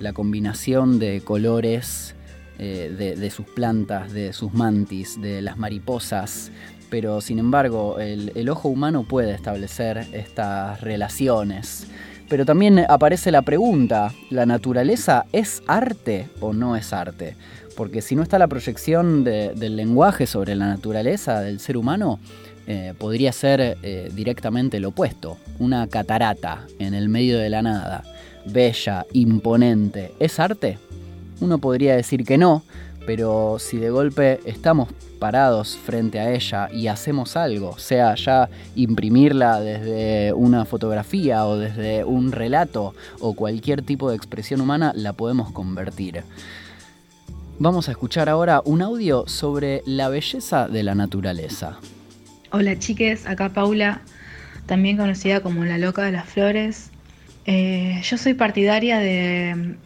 la 0.00 0.12
combinación 0.12 0.98
de 0.98 1.20
colores 1.20 2.16
eh, 2.58 3.14
de, 3.16 3.30
sus 3.30 3.46
plantas, 3.46 4.12
de 4.12 4.32
sus 4.32 4.52
mantis, 4.52 5.20
de 5.20 5.40
las 5.40 5.56
mariposas, 5.56 6.50
pero 6.90 7.20
sin 7.20 7.38
embargo 7.38 8.00
el, 8.00 8.48
ojo 8.48 8.68
humano 8.68 9.04
puede 9.04 9.34
establecer 9.34 10.06
estas 10.12 10.80
relaciones. 10.80 11.86
Pero 12.28 12.44
también 12.44 12.84
aparece 12.88 13.30
la 13.30 13.42
pregunta, 13.42 14.12
¿la 14.30 14.46
naturaleza 14.46 15.26
es 15.32 15.62
arte 15.68 16.28
o 16.40 16.52
no 16.52 16.74
es 16.74 16.92
arte? 16.92 17.36
Porque 17.76 18.02
si 18.02 18.16
no 18.16 18.22
está 18.24 18.40
la 18.40 18.48
proyección 18.48 19.22
del 19.22 19.76
lenguaje 19.76 20.26
sobre 20.26 20.56
la 20.56 20.66
naturaleza 20.66 21.40
del 21.40 21.60
ser 21.60 21.76
humano, 21.76 22.18
eh, 22.70 22.92
podría 22.98 23.32
ser 23.32 23.78
eh, 23.82 24.10
directamente 24.14 24.78
lo 24.78 24.90
opuesto, 24.90 25.38
una 25.58 25.86
catarata 25.86 26.66
en 26.78 26.92
el 26.92 27.08
medio 27.08 27.38
de 27.38 27.48
la 27.48 27.62
nada, 27.62 28.04
bella, 28.44 29.06
imponente. 29.14 30.12
¿Es 30.20 30.38
arte? 30.38 30.78
Uno 31.40 31.56
podría 31.56 31.96
decir 31.96 32.26
que 32.26 32.36
no, 32.36 32.62
pero 33.06 33.56
si 33.58 33.78
de 33.78 33.88
golpe 33.88 34.40
estamos 34.44 34.90
parados 35.18 35.78
frente 35.78 36.20
a 36.20 36.30
ella 36.30 36.68
y 36.70 36.88
hacemos 36.88 37.38
algo, 37.38 37.78
sea 37.78 38.14
ya 38.16 38.50
imprimirla 38.76 39.60
desde 39.60 40.34
una 40.34 40.66
fotografía 40.66 41.46
o 41.46 41.56
desde 41.56 42.04
un 42.04 42.32
relato 42.32 42.94
o 43.18 43.32
cualquier 43.32 43.80
tipo 43.80 44.10
de 44.10 44.16
expresión 44.16 44.60
humana, 44.60 44.92
la 44.94 45.14
podemos 45.14 45.52
convertir. 45.52 46.22
Vamos 47.58 47.88
a 47.88 47.92
escuchar 47.92 48.28
ahora 48.28 48.60
un 48.66 48.82
audio 48.82 49.26
sobre 49.26 49.82
la 49.86 50.10
belleza 50.10 50.68
de 50.68 50.82
la 50.82 50.94
naturaleza. 50.94 51.78
Hola 52.50 52.78
chiques, 52.78 53.26
acá 53.26 53.52
Paula, 53.52 54.00
también 54.66 54.96
conocida 54.96 55.42
como 55.42 55.64
la 55.64 55.76
loca 55.76 56.02
de 56.02 56.12
las 56.12 56.26
flores. 56.28 56.90
Eh, 57.44 58.00
yo 58.02 58.16
soy 58.16 58.34
partidaria 58.34 58.98
de, 58.98 59.76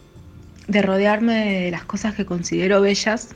de 0.67 0.81
rodearme 0.81 1.63
de 1.63 1.71
las 1.71 1.83
cosas 1.83 2.15
que 2.15 2.25
considero 2.25 2.79
bellas, 2.79 3.35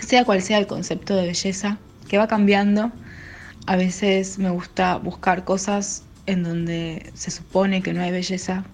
sea 0.00 0.24
cual 0.24 0.40
sea 0.40 0.58
el 0.58 0.66
concepto 0.66 1.14
de 1.14 1.26
belleza, 1.26 1.78
que 2.08 2.16
va 2.16 2.26
cambiando. 2.26 2.90
A 3.66 3.76
veces 3.76 4.38
me 4.38 4.50
gusta 4.50 4.96
buscar 4.96 5.44
cosas 5.44 6.04
en 6.26 6.42
donde 6.42 7.12
se 7.14 7.30
supone 7.30 7.82
que 7.82 7.92
no 7.92 8.00
hay 8.02 8.12
belleza 8.12 8.64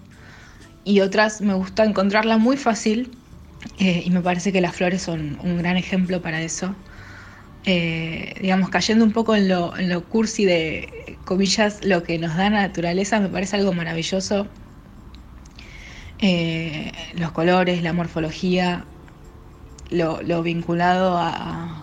y 0.85 1.01
otras 1.01 1.41
me 1.41 1.53
gusta 1.53 1.83
encontrarla 1.83 2.37
muy 2.37 2.57
fácil 2.57 3.11
eh, 3.79 4.03
y 4.05 4.09
me 4.11 4.21
parece 4.21 4.51
que 4.53 4.61
las 4.61 4.75
flores 4.75 5.01
son 5.01 5.37
un 5.43 5.57
gran 5.57 5.77
ejemplo 5.77 6.21
para 6.21 6.41
eso. 6.41 6.75
Eh, 7.65 8.35
digamos, 8.41 8.69
cayendo 8.69 9.05
un 9.05 9.13
poco 9.13 9.35
en 9.35 9.47
lo, 9.47 9.77
en 9.77 9.89
lo 9.89 10.03
cursi 10.03 10.45
de 10.45 11.17
comillas, 11.23 11.79
lo 11.83 12.03
que 12.03 12.19
nos 12.19 12.35
da 12.35 12.49
la 12.49 12.61
naturaleza 12.61 13.19
me 13.19 13.29
parece 13.29 13.55
algo 13.55 13.73
maravilloso. 13.73 14.47
Eh, 16.19 16.91
los 17.15 17.31
colores, 17.31 17.83
la 17.83 17.93
morfología, 17.93 18.85
lo, 19.89 20.43
vinculado 20.43 21.17
a, 21.17 21.81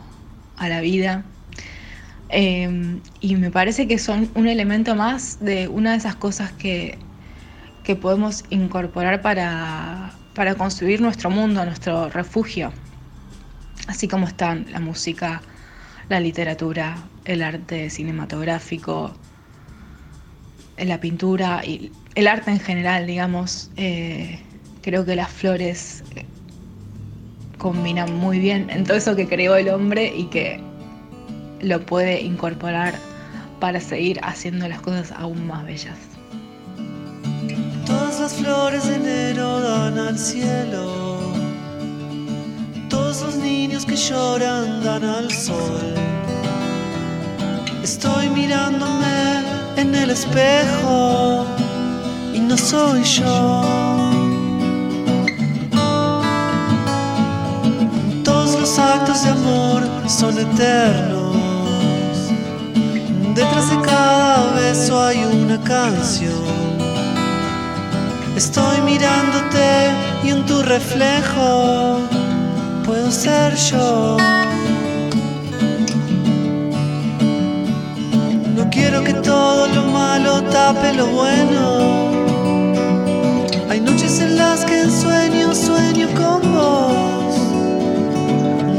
la 0.59 0.81
vida. 0.81 1.25
Em, 2.29 3.01
y 3.21 3.37
me 3.37 3.51
parece 3.51 3.89
que 3.89 3.99
son 3.99 4.31
un 4.35 4.47
elemento 4.49 4.95
más 4.95 5.41
de 5.41 5.69
una 5.69 5.93
de 5.93 5.97
esas 5.97 6.15
cosas 6.15 6.53
que, 6.53 6.99
que 7.83 7.97
podemos 7.97 8.45
incorporar 8.51 9.21
para, 9.23 10.13
para 10.35 10.55
construir 10.55 11.01
nuestro 11.01 11.31
mundo, 11.31 11.65
nuestro 11.65 12.09
refugio. 12.11 12.73
Así 13.89 14.07
como 14.09 14.27
están 14.27 14.67
la 14.71 14.81
música, 14.81 15.43
la 16.11 16.21
literatura, 16.21 16.99
el 17.25 17.41
arte 17.41 17.89
cinematográfico, 17.89 19.13
la 20.77 21.01
pintura 21.01 21.65
y 21.65 21.93
el 22.17 22.27
arte 22.27 22.51
en 22.51 22.59
general, 22.59 23.07
digamos. 23.07 23.71
Eh, 23.77 24.41
creo 24.83 25.05
que 25.05 25.15
las 25.15 25.31
flores 25.31 26.03
combinan 27.59 28.13
muy 28.17 28.41
bien 28.41 28.69
en 28.71 28.85
todo 28.85 28.97
eso 28.97 29.15
que 29.15 29.29
creó 29.29 29.55
el 29.55 29.69
hombre 29.69 30.13
y 30.15 30.25
que 30.25 30.61
lo 31.61 31.85
puede 31.87 32.21
incorporar 32.21 32.95
para 33.61 33.79
seguir 33.79 34.19
haciendo 34.25 34.67
las 34.67 34.81
cosas 34.81 35.13
aún 35.13 35.47
más 35.47 35.65
bellas. 35.65 35.97
Todas 37.87 38.19
las 38.19 38.35
flores 38.35 38.85
de 38.85 38.97
enero 38.97 39.61
dan 39.61 39.97
al 39.97 40.19
cielo. 40.19 41.10
Todos 43.11 43.23
los 43.23 43.37
niños 43.39 43.85
que 43.85 43.97
lloran 43.97 44.85
dan 44.85 45.03
al 45.03 45.33
sol. 45.33 45.95
Estoy 47.83 48.29
mirándome 48.29 49.43
en 49.77 49.93
el 49.97 50.11
espejo 50.11 51.45
y 52.33 52.39
no 52.39 52.57
soy 52.57 53.03
yo. 53.03 53.63
Todos 58.23 58.61
los 58.61 58.79
actos 58.79 59.25
de 59.25 59.31
amor 59.31 59.83
son 60.07 60.39
eternos. 60.39 61.37
Detrás 63.35 63.71
de 63.71 63.81
cada 63.81 64.53
beso 64.53 65.03
hay 65.03 65.25
una 65.25 65.61
canción. 65.65 66.45
Estoy 68.37 68.81
mirándote 68.83 69.91
y 70.23 70.29
en 70.31 70.47
tu 70.47 70.63
reflejo 70.63 72.20
puedo 72.85 73.11
ser 73.11 73.55
yo. 73.57 74.17
quiero 78.71 79.03
que 79.03 79.13
todo 79.15 79.67
lo 79.69 79.83
malo 79.87 80.43
tape 80.45 80.93
lo 80.95 81.07
bueno. 81.07 82.11
Hay 83.69 83.81
noches 83.81 84.21
en 84.21 84.37
las 84.37 84.65
que 84.65 84.83
en 84.83 84.91
sueño 84.91 85.55
sueño 85.55 86.09
con 86.15 86.41
vos. 86.53 87.35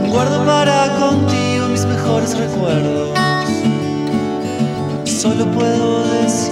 Guardo 0.09 0.45
para 0.45 0.89
contigo 0.99 1.67
mis 1.69 1.85
mejores 1.85 2.37
recuerdos. 2.37 3.09
Solo 5.05 5.45
puedo 5.51 6.03
decir, 6.13 6.51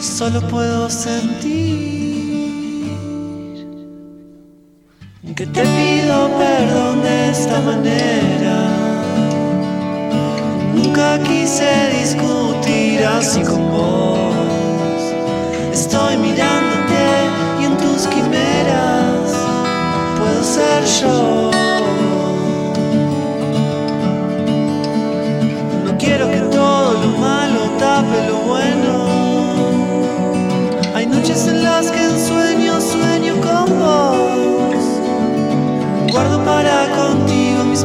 solo 0.00 0.40
puedo 0.48 0.88
sentir 0.88 2.13
te 5.46 5.62
pido 5.62 6.30
perdón 6.38 7.02
de 7.02 7.30
esta 7.30 7.60
manera. 7.60 8.56
Nunca 10.74 11.18
quise 11.22 11.70
discutir 11.98 13.04
así 13.04 13.42
con 13.42 13.70
vos. 13.70 14.34
Estoy 15.72 16.16
mirándote 16.16 17.04
y 17.60 17.64
en 17.64 17.76
tus 17.76 18.06
quimeras 18.06 19.32
puedo 20.18 20.42
ser 20.42 20.84
yo. 21.00 21.63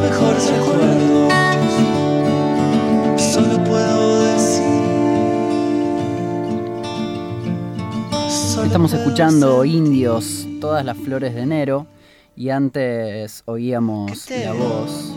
mis 0.00 0.10
mejores 0.10 0.50
recuerdos. 0.50 1.30
Estamos 8.64 8.92
escuchando 8.92 9.64
Indios, 9.64 10.46
todas 10.60 10.84
las 10.84 10.96
flores 10.96 11.34
de 11.34 11.40
enero, 11.42 11.88
y 12.36 12.50
antes 12.50 13.42
oíamos 13.46 14.30
la 14.30 14.52
voz 14.52 15.12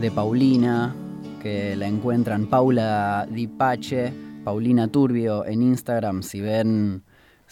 de 0.00 0.10
Paulina, 0.10 0.94
que 1.42 1.74
la 1.74 1.88
encuentran 1.88 2.46
Paula 2.46 3.26
Dipache, 3.28 4.12
Paulina 4.44 4.86
Turbio 4.86 5.44
en 5.44 5.62
Instagram. 5.62 6.22
Si 6.22 6.40
ven, 6.40 7.02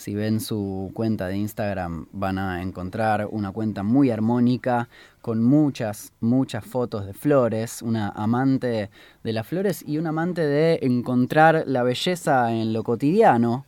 si 0.01 0.15
ven 0.15 0.41
su 0.41 0.91
cuenta 0.95 1.29
de 1.29 1.37
Instagram, 1.37 2.07
van 2.13 2.39
a 2.39 2.63
encontrar 2.63 3.29
una 3.31 3.53
cuenta 3.53 3.83
muy 3.83 4.11
armónica 4.11 4.89
con 5.21 5.43
muchas, 5.43 6.15
muchas 6.21 6.65
fotos 6.65 7.05
de 7.05 7.13
flores, 7.13 7.83
una 7.83 8.09
amante 8.09 8.89
de 9.23 9.33
las 9.35 9.47
flores 9.47 9.85
y 9.87 9.99
un 9.99 10.07
amante 10.07 10.41
de 10.41 10.79
encontrar 10.81 11.65
la 11.67 11.83
belleza 11.83 12.51
en 12.51 12.73
lo 12.73 12.83
cotidiano, 12.83 13.67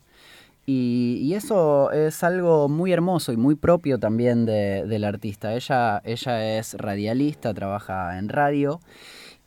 y, 0.65 1.35
eso 1.35 1.91
es 1.91 2.23
algo 2.23 2.69
muy 2.69 2.93
hermoso 2.93 3.33
y 3.33 3.37
muy 3.37 3.57
propio 3.57 3.99
también 3.99 4.47
de, 4.47 4.87
del 4.87 5.05
artista. 5.05 5.55
Ella, 5.55 6.01
ella 6.05 6.57
es 6.57 6.75
radialista, 6.75 7.53
trabaja 7.53 8.17
en 8.17 8.29
radio 8.29 8.81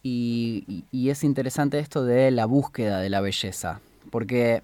y, 0.03 0.83
es 0.91 1.23
interesante 1.23 1.79
esto 1.79 2.03
de 2.05 2.29
la 2.29 2.45
búsqueda 2.45 2.99
de 2.99 3.09
la 3.09 3.21
belleza, 3.21 3.79
porque 4.11 4.61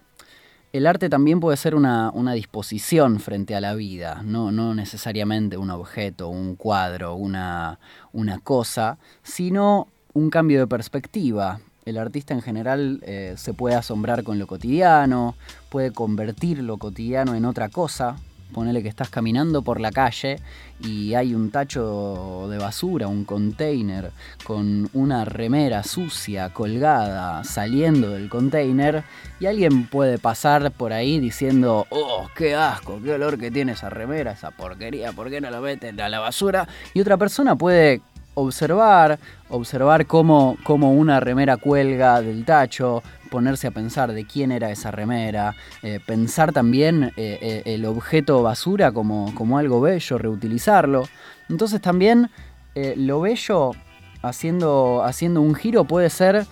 el 0.74 0.88
arte 0.88 1.10
también 1.10 1.40
puede 1.40 1.58
ser 1.58 1.76
una, 1.76 2.12
disposición 2.34 3.20
frente 3.20 3.56
a 3.56 3.62
la 3.62 3.74
vida, 3.74 4.22
no, 4.24 4.52
no 4.52 4.74
necesariamente 4.74 5.58
un 5.58 5.70
objeto, 5.70 6.30
un 6.30 6.56
cuadro, 6.56 7.16
una, 7.16 7.80
una 8.14 8.40
cosa, 8.40 8.98
sino 9.22 9.88
un 10.14 10.30
cambio 10.30 10.60
de 10.60 10.68
perspectiva, 10.68 11.60
el 11.86 11.98
artista 11.98 12.34
en 12.34 12.42
general 12.42 13.00
eh, 13.04 13.34
se 13.38 13.54
puede 13.54 13.76
asombrar 13.76 14.24
con 14.24 14.40
lo 14.40 14.48
cotidiano, 14.48 15.36
puede 15.70 15.92
convertir 15.92 16.60
lo 16.60 16.78
cotidiano 16.78 17.34
en 17.36 17.46
otra 17.46 17.70
cosa. 17.70 18.18
Ponele 18.54 18.84
que 18.84 18.90
estás 18.90 19.10
caminando 19.10 19.62
por 19.62 19.80
la 19.80 19.92
calle 19.92 20.40
y 20.80 21.14
hay 21.14 21.34
un 21.34 21.52
tacho 21.52 22.48
de 22.50 22.58
basura, 22.58 23.08
un 23.08 23.24
container 23.24 24.12
con 24.44 24.90
una 24.94 25.26
remera 25.26 25.84
sucia 25.84 26.50
colgada 26.50 27.44
saliendo 27.44 28.10
del 28.10 28.30
container 28.30 29.04
y 29.40 29.46
alguien 29.46 29.88
puede 29.88 30.18
pasar 30.18 30.72
por 30.72 30.94
ahí 30.94 31.20
diciendo, 31.20 31.86
oh, 31.90 32.28
qué 32.36 32.56
asco, 32.56 33.00
qué 33.04 33.14
olor 33.14 33.38
que 33.38 33.52
tiene 33.52 33.74
esa 33.74 33.90
remera, 33.90 34.32
esa 34.32 34.52
porquería, 34.52 35.12
¿por 35.14 35.30
qué 35.30 35.42
no 35.42 35.50
la 35.50 35.62
meten 35.62 36.00
a 36.02 36.10
la 36.10 36.20
basura? 36.20 36.68
Y 36.94 37.02
otra 37.02 37.18
persona 37.18 37.56
puede 37.56 38.02
observar, 38.34 39.20
observar 39.50 40.06
cómo, 40.06 40.58
cómo, 40.64 40.94
una 40.94 41.20
remera 41.20 41.58
cuelga 41.58 42.22
del 42.22 42.46
tacho, 42.46 43.04
ponerse 43.32 43.66
a 43.66 43.72
pensar 43.72 44.12
de 44.12 44.26
quién 44.26 44.52
era 44.52 44.70
esa 44.70 44.92
remera, 44.92 45.56
eh, 45.82 46.00
pensar 46.06 46.52
también 46.52 47.14
eh, 47.16 47.40
eh, 47.42 47.62
el 47.66 47.86
objeto 47.86 48.44
basura 48.44 48.92
como, 48.92 49.34
como, 49.34 49.58
algo 49.58 49.80
bello, 49.82 50.18
reutilizarlo. 50.18 51.08
Entonces 51.50 51.82
también 51.82 52.30
lo 52.96 53.20
bello, 53.20 53.72
haciendo, 54.22 55.04
haciendo 55.04 55.42
un 55.42 55.56
giro, 55.56 55.84
puede 55.84 56.10
ser 56.10 56.46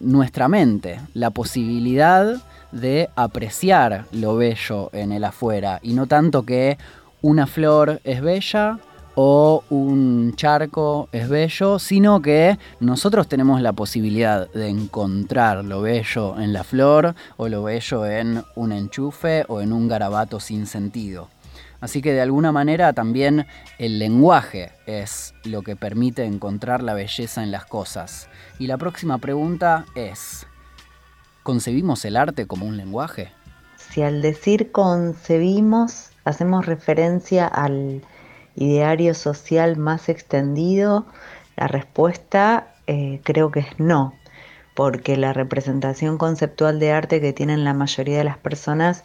nuestra 0.00 0.46
mente, 0.46 1.00
la 1.14 1.30
posibilidad 1.30 2.36
de 2.70 3.08
apreciar 3.16 4.06
lo 4.12 4.36
bello 4.36 4.90
en 4.92 5.10
el 5.10 5.24
afuera 5.24 5.80
y 5.82 5.94
no 5.94 6.06
tanto 6.06 6.44
que 6.44 6.78
una 7.22 7.48
flor 7.48 8.00
es 8.04 8.22
bella, 8.22 8.78
o 9.14 9.64
un 9.70 10.34
charco 10.36 11.08
es 11.12 11.28
bello, 11.28 11.78
sino 11.78 12.22
que 12.22 12.58
nosotros 12.80 13.28
tenemos 13.28 13.60
la 13.60 13.72
posibilidad 13.72 14.50
de 14.50 14.68
encontrar 14.68 15.64
lo 15.64 15.82
bello 15.82 16.38
en 16.40 16.52
la 16.52 16.64
flor 16.64 17.14
o 17.36 17.48
lo 17.48 17.62
bello 17.62 18.06
en 18.06 18.44
un 18.54 18.72
enchufe 18.72 19.44
o 19.48 19.60
en 19.60 19.72
un 19.72 19.88
garabato 19.88 20.40
sin 20.40 20.66
sentido. 20.66 21.28
Así 21.80 22.02
que 22.02 22.12
de 22.12 22.20
alguna 22.20 22.52
manera 22.52 22.92
también 22.92 23.46
el 23.78 23.98
lenguaje 23.98 24.72
es 24.86 25.34
lo 25.44 25.62
que 25.62 25.76
permite 25.76 26.24
encontrar 26.24 26.82
la 26.82 26.94
belleza 26.94 27.42
en 27.42 27.50
las 27.50 27.64
cosas. 27.64 28.28
Y 28.58 28.66
la 28.66 28.76
próxima 28.76 29.16
pregunta 29.18 29.86
es, 29.94 30.46
¿concebimos 31.42 32.04
el 32.04 32.16
arte 32.16 32.46
como 32.46 32.66
un 32.66 32.76
lenguaje? 32.76 33.32
Si 33.76 34.02
al 34.02 34.20
decir 34.20 34.70
concebimos 34.72 36.10
hacemos 36.24 36.66
referencia 36.66 37.46
al 37.46 38.02
ideario 38.60 39.14
social 39.14 39.76
más 39.78 40.08
extendido, 40.08 41.06
la 41.56 41.66
respuesta 41.66 42.68
eh, 42.86 43.20
creo 43.24 43.50
que 43.50 43.60
es 43.60 43.80
no, 43.80 44.14
porque 44.74 45.16
la 45.16 45.32
representación 45.32 46.18
conceptual 46.18 46.78
de 46.78 46.92
arte 46.92 47.20
que 47.20 47.32
tienen 47.32 47.64
la 47.64 47.74
mayoría 47.74 48.18
de 48.18 48.24
las 48.24 48.38
personas 48.38 49.02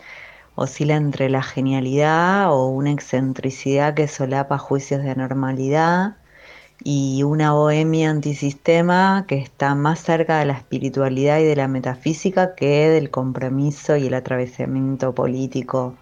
oscila 0.55 0.95
entre 0.95 1.29
la 1.29 1.41
genialidad 1.41 2.51
o 2.51 2.67
una 2.67 2.91
excentricidad 2.91 3.93
que 3.93 4.07
solapa 4.07 4.57
juicios 4.57 5.03
de 5.03 5.11
anormalidad 5.11 6.17
y 6.83 7.23
una 7.23 7.53
bohemia 7.53 8.09
antisistema 8.09 9.25
que 9.27 9.37
está 9.37 9.73
más 9.75 9.99
cerca 9.99 10.39
de 10.39 10.45
la 10.45 10.53
espiritualidad 10.53 11.39
y 11.39 11.45
de 11.45 11.55
la 11.55 11.69
metafísica 11.69 12.55
que 12.55 12.89
del 12.89 13.09
compromiso 13.09 13.95
y 13.95 14.07
el 14.07 14.13
atravesamiento 14.13 15.15
político 15.15 15.95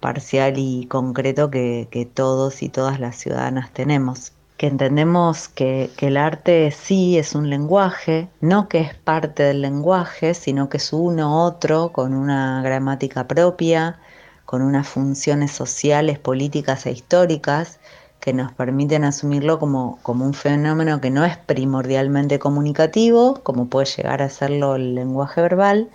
parcial 0.00 0.54
y 0.56 0.86
concreto 0.86 1.50
que, 1.50 2.08
todos 2.14 2.62
y 2.62 2.68
todas 2.68 3.00
las 3.00 3.16
ciudadanas 3.16 3.72
tenemos. 3.72 4.32
Que 4.56 4.68
entendemos 4.68 5.48
que, 5.48 5.90
que, 5.96 6.06
el 6.08 6.16
arte 6.16 6.70
sí 6.70 7.18
es 7.18 7.34
un 7.34 7.50
lenguaje, 7.50 8.28
no 8.40 8.68
que 8.68 8.80
es 8.80 8.94
parte 8.94 9.42
del 9.42 9.62
lenguaje, 9.62 10.34
sino 10.34 10.68
que 10.68 10.78
es 10.78 10.92
uno 10.92 11.44
otro 11.44 11.92
con 11.92 12.14
una 12.14 12.62
gramática 12.62 13.26
propia, 13.26 13.98
con 14.46 14.62
unas 14.62 14.88
funciones 14.88 15.52
sociales, 15.52 16.18
políticas 16.18 16.86
e 16.86 16.92
históricas 16.92 17.78
que 18.20 18.32
nos 18.32 18.52
permiten 18.52 19.04
asumirlo 19.04 19.58
como, 19.58 19.98
como 20.02 20.24
un 20.24 20.34
fenómeno 20.34 21.00
que 21.00 21.10
no 21.10 21.24
es 21.24 21.36
primordialmente 21.36 22.38
comunicativo, 22.38 23.40
como 23.42 23.68
puede 23.68 23.86
llegar 23.86 24.22
a 24.22 24.28
serlo 24.30 24.76
el 24.76 24.94
lenguaje 24.94 25.42
verbal, 25.42 25.90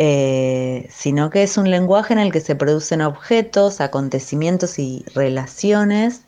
eh, 0.00 0.88
sino 0.92 1.28
que 1.28 1.42
es 1.42 1.58
un 1.58 1.70
lenguaje 1.72 2.12
en 2.12 2.20
el 2.20 2.30
que 2.30 2.40
se 2.40 2.54
producen 2.54 3.02
objetos, 3.02 3.80
acontecimientos 3.80 4.78
y 4.78 5.04
relaciones 5.12 6.22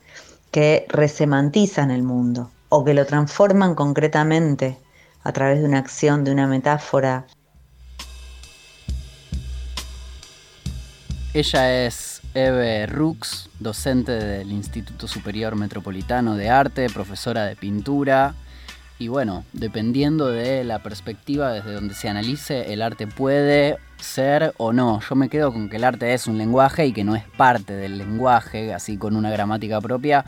que 0.50 0.86
resemantizan 0.88 1.92
el 1.92 2.02
mundo 2.02 2.50
o 2.68 2.84
que 2.84 2.94
lo 2.94 3.06
transforman 3.06 3.76
concretamente 3.76 4.76
a 5.22 5.32
través 5.32 5.60
de 5.60 5.66
una 5.66 5.78
acción, 5.78 6.24
de 6.24 6.32
una 6.32 6.48
metáfora. 6.48 7.26
Ella 11.32 11.86
es 11.86 12.22
Eve 12.34 12.86
Rux, 12.86 13.50
docente 13.60 14.10
del 14.10 14.50
Instituto 14.50 15.06
Superior 15.06 15.54
Metropolitano 15.54 16.34
de 16.34 16.50
Arte, 16.50 16.88
profesora 16.90 17.44
de 17.44 17.54
pintura. 17.54 18.34
Y 19.00 19.08
bueno, 19.08 19.46
dependiendo 19.54 20.26
de 20.26 20.62
la 20.62 20.80
perspectiva 20.80 21.54
desde 21.54 21.72
donde 21.72 21.94
se 21.94 22.10
analice, 22.10 22.70
el 22.70 22.82
arte 22.82 23.06
puede 23.06 23.78
ser 23.96 24.52
o 24.58 24.74
no. 24.74 25.00
Yo 25.00 25.14
me 25.14 25.30
quedo 25.30 25.54
con 25.54 25.70
que 25.70 25.76
el 25.78 25.84
arte 25.84 26.12
es 26.12 26.26
un 26.26 26.36
lenguaje 26.36 26.84
y 26.84 26.92
que 26.92 27.02
no 27.02 27.16
es 27.16 27.24
parte 27.38 27.72
del 27.72 27.96
lenguaje, 27.96 28.74
así 28.74 28.98
con 28.98 29.16
una 29.16 29.30
gramática 29.30 29.80
propia, 29.80 30.26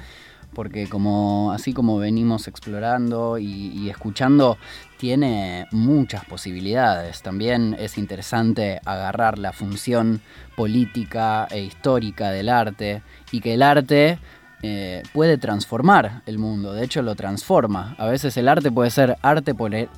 porque 0.55 0.89
como 0.89 1.53
así 1.53 1.75
como 1.75 1.99
venimos 1.99 2.49
explorando 2.49 3.37
y, 3.37 3.91
escuchando, 3.91 4.57
tiene 4.97 5.67
muchas 5.71 6.25
posibilidades. 6.25 7.21
También 7.21 7.77
es 7.79 7.99
interesante 7.99 8.81
agarrar 8.87 9.39
la 9.39 9.53
función 9.53 10.23
política 10.57 11.47
e 11.51 11.61
histórica 11.61 12.31
del 12.31 12.49
arte 12.49 13.03
y 13.33 13.43
que 13.43 13.53
el 13.53 13.61
arte 13.61 14.19
eh, 14.65 15.03
puede 15.13 15.39
transformar 15.39 16.23
el 16.25 16.39
mundo, 16.39 16.73
de 16.73 16.85
hecho 16.85 17.03
lo 17.03 17.17
transforma. 17.17 17.97
A 17.99 18.07
veces 18.07 18.37
el 18.37 18.49
arte 18.49 18.71
puede 18.71 18.91
ser 18.91 19.17
arte 19.21 19.55
por 19.55 19.75
el, 19.75 19.89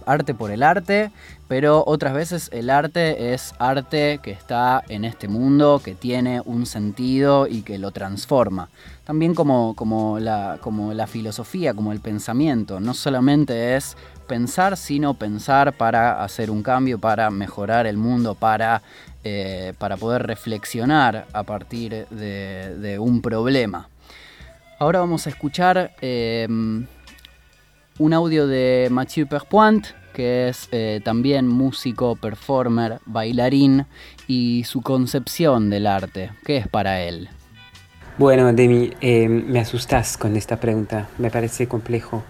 arte 0.63 1.11
pero 1.49 1.85
otras 1.87 2.15
veces 2.15 2.49
el 2.51 2.71
arte 2.71 3.35
es 3.35 3.55
arte 3.59 4.21
que 4.23 4.31
está 4.31 4.83
en 4.89 5.05
este 5.05 5.29
mundo, 5.29 5.83
que 5.85 5.95
tiene 5.95 6.41
un 6.47 6.65
sentido 6.65 7.47
y 7.47 7.61
que 7.61 7.77
lo 7.77 7.91
transforma. 7.91 8.71
También 9.05 9.35
como, 9.35 9.75
como, 9.75 10.19
la, 10.19 10.57
como 10.63 10.95
la 10.95 11.07
filosofía, 11.07 11.75
como 11.75 11.93
el 11.93 12.01
pensamiento, 12.01 12.81
no 12.81 12.95
solamente 12.95 13.77
es 13.77 13.99
pensar, 14.27 14.79
sino 14.79 15.13
pensar 15.13 15.75
para 15.75 16.25
hacer 16.25 16.51
un 16.51 16.63
cambio, 16.63 16.99
para 16.99 17.31
mejorar 17.31 17.87
el 17.87 17.99
mundo, 17.99 18.35
para, 18.35 18.81
eh, 19.25 19.75
para 19.77 19.99
poder 19.99 20.27
reflexionar 20.27 21.27
a 21.35 21.43
partir 21.43 22.07
de 22.09 22.97
un 22.99 23.21
problema. 23.21 23.91
Ahora 24.79 24.99
vamos 24.99 25.27
a 25.27 25.31
escuchar 25.31 25.95
eh, 26.01 26.47
un 26.49 28.13
audio 28.13 28.49
de 28.49 28.89
Mathieu 28.91 29.27
Perpoint, 29.29 29.87
que 30.13 30.49
es 30.49 30.69
eh, 30.73 31.01
también 31.05 31.47
músico, 31.47 32.17
performer, 32.17 32.99
bailarín, 33.07 33.87
y 34.27 34.65
su 34.65 34.83
concepción 34.83 35.71
del 35.71 35.87
arte. 35.87 36.31
¿Qué 36.45 36.57
es 36.57 36.67
para 36.67 37.03
él? 37.03 37.29
Bueno, 38.19 38.53
Demi, 38.53 38.91
eh, 39.01 39.29
me 39.29 39.61
asustas 39.61 40.17
con 40.17 40.37
esta 40.37 40.59
pregunta, 40.59 41.09
me 41.19 41.31
parece 41.31 41.69
complejo. 41.69 42.25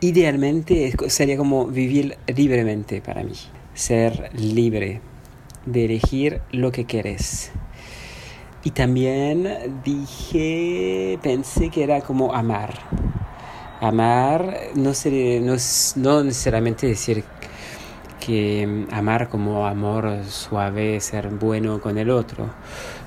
Idealmente 0.00 0.92
sería 1.08 1.36
como 1.36 1.66
vivir 1.66 2.16
libremente 2.26 3.00
para 3.00 3.22
mí, 3.22 3.34
ser 3.74 4.30
libre 4.34 5.00
de 5.66 5.84
elegir 5.84 6.40
lo 6.50 6.72
que 6.72 6.84
quieres 6.84 7.52
y 8.62 8.72
también 8.72 9.80
dije, 9.84 11.18
pensé 11.22 11.70
que 11.70 11.82
era 11.82 12.00
como 12.02 12.34
amar. 12.34 12.74
Amar 13.80 14.54
no, 14.74 14.92
ser, 14.92 15.40
no, 15.40 15.54
no 15.96 16.22
necesariamente 16.22 16.86
decir 16.86 17.24
que 18.20 18.66
mm, 18.66 18.94
amar 18.94 19.30
como 19.30 19.66
amor 19.66 20.24
suave, 20.28 21.00
ser 21.00 21.28
bueno 21.30 21.80
con 21.80 21.96
el 21.96 22.10
otro. 22.10 22.50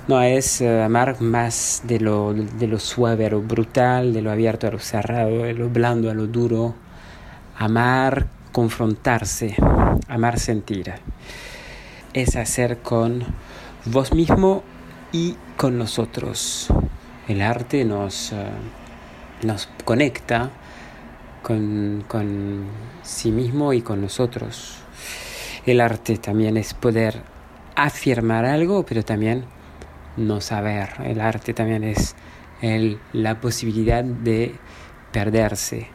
No, 0.08 0.22
es 0.22 0.62
eh, 0.62 0.82
amar 0.82 1.22
más 1.22 1.84
de 1.86 2.00
lo, 2.00 2.34
de 2.34 2.68
lo 2.68 2.80
suave 2.80 3.28
a 3.28 3.30
lo 3.30 3.42
brutal, 3.42 4.12
de 4.12 4.22
lo 4.24 4.32
abierto 4.32 4.68
a 4.68 4.72
lo 4.72 4.80
cerrado, 4.80 5.44
de 5.44 5.54
lo 5.54 5.70
blando 5.70 6.10
a 6.10 6.16
lo 6.16 6.26
duro. 6.26 6.74
Amar, 7.58 8.28
confrontarse, 8.52 9.56
amar 10.08 10.40
sentir. 10.40 10.94
Es 12.14 12.36
hacer 12.36 12.80
con 12.80 13.24
vos 13.86 14.14
mismo 14.14 14.64
y 15.14 15.36
con 15.56 15.78
nosotros. 15.78 16.68
El 17.30 17.42
arte 17.42 17.86
nos, 17.86 18.34
eh, 18.34 18.48
nos 19.44 19.70
conecta 19.86 20.50
con, 21.42 22.04
con 22.08 22.66
sí 23.04 23.32
mismo 23.32 23.72
y 23.72 23.82
con 23.82 24.02
nosotros. 24.02 24.80
El 25.66 25.80
arte 25.80 26.18
también 26.18 26.58
es 26.58 26.74
poder 26.74 27.22
afirmar 27.76 28.44
algo, 28.44 28.86
pero 28.86 29.04
también 29.04 29.46
no 30.18 30.42
saber. 30.42 30.90
El 31.06 31.22
arte 31.22 31.54
también 31.54 31.86
es 31.86 32.16
el, 32.62 33.00
la 33.14 33.40
posibilidad 33.40 34.04
de 34.04 34.56
perderse. 35.12 35.88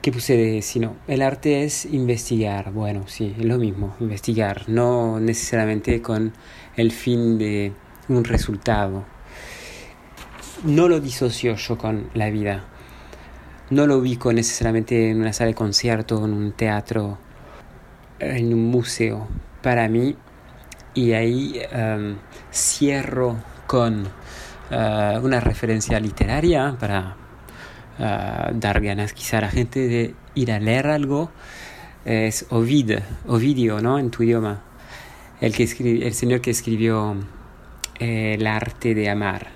¿Qué 0.00 0.10
puse 0.10 0.36
de 0.36 0.62
si 0.62 0.80
no? 0.80 0.96
El 1.06 1.22
arte 1.22 1.62
es 1.62 1.84
investigar. 1.84 2.72
Bueno, 2.72 3.04
sí, 3.06 3.36
es 3.38 3.44
lo 3.44 3.58
mismo, 3.58 3.94
investigar. 4.00 4.68
No 4.68 5.20
necesariamente 5.20 6.02
con 6.02 6.32
el 6.74 6.90
fin 6.90 7.38
de 7.38 7.72
un 8.08 8.24
resultado. 8.24 9.04
No 10.64 10.88
lo 10.88 11.00
disocio 11.00 11.56
yo 11.56 11.78
con 11.78 12.10
la 12.14 12.30
vida. 12.30 12.64
No 13.70 13.86
lo 13.86 13.98
ubico 13.98 14.32
necesariamente 14.32 15.10
en 15.10 15.20
una 15.20 15.32
sala 15.32 15.48
de 15.48 15.54
concierto, 15.54 16.24
en 16.24 16.32
un 16.32 16.52
teatro, 16.52 17.18
en 18.18 18.52
un 18.52 18.70
museo. 18.70 19.28
Para 19.62 19.88
mí, 19.88 20.16
y 20.94 21.12
ahí 21.12 21.60
em, 21.70 22.16
cierro 22.52 23.36
con 23.66 24.06
eh, 24.70 25.18
una 25.22 25.40
referencia 25.40 25.98
literaria 25.98 26.76
para 26.78 27.16
eh, 27.98 28.50
dar 28.54 28.80
ganas 28.80 29.12
quizá 29.12 29.38
a 29.38 29.42
la 29.42 29.50
gente 29.50 29.88
de 29.88 30.14
ir 30.34 30.52
a 30.52 30.60
leer 30.60 30.86
algo. 30.88 31.30
Es 32.04 32.46
Ovid, 32.50 32.98
Ovidio, 33.26 33.80
¿no? 33.80 33.98
En 33.98 34.10
tu 34.10 34.22
idioma. 34.22 34.60
El, 35.40 35.54
que 35.54 35.64
el 35.64 36.14
señor 36.14 36.40
que 36.40 36.50
escribió 36.50 37.16
el 38.02 38.46
arte 38.46 38.94
de 38.94 39.08
amar 39.08 39.46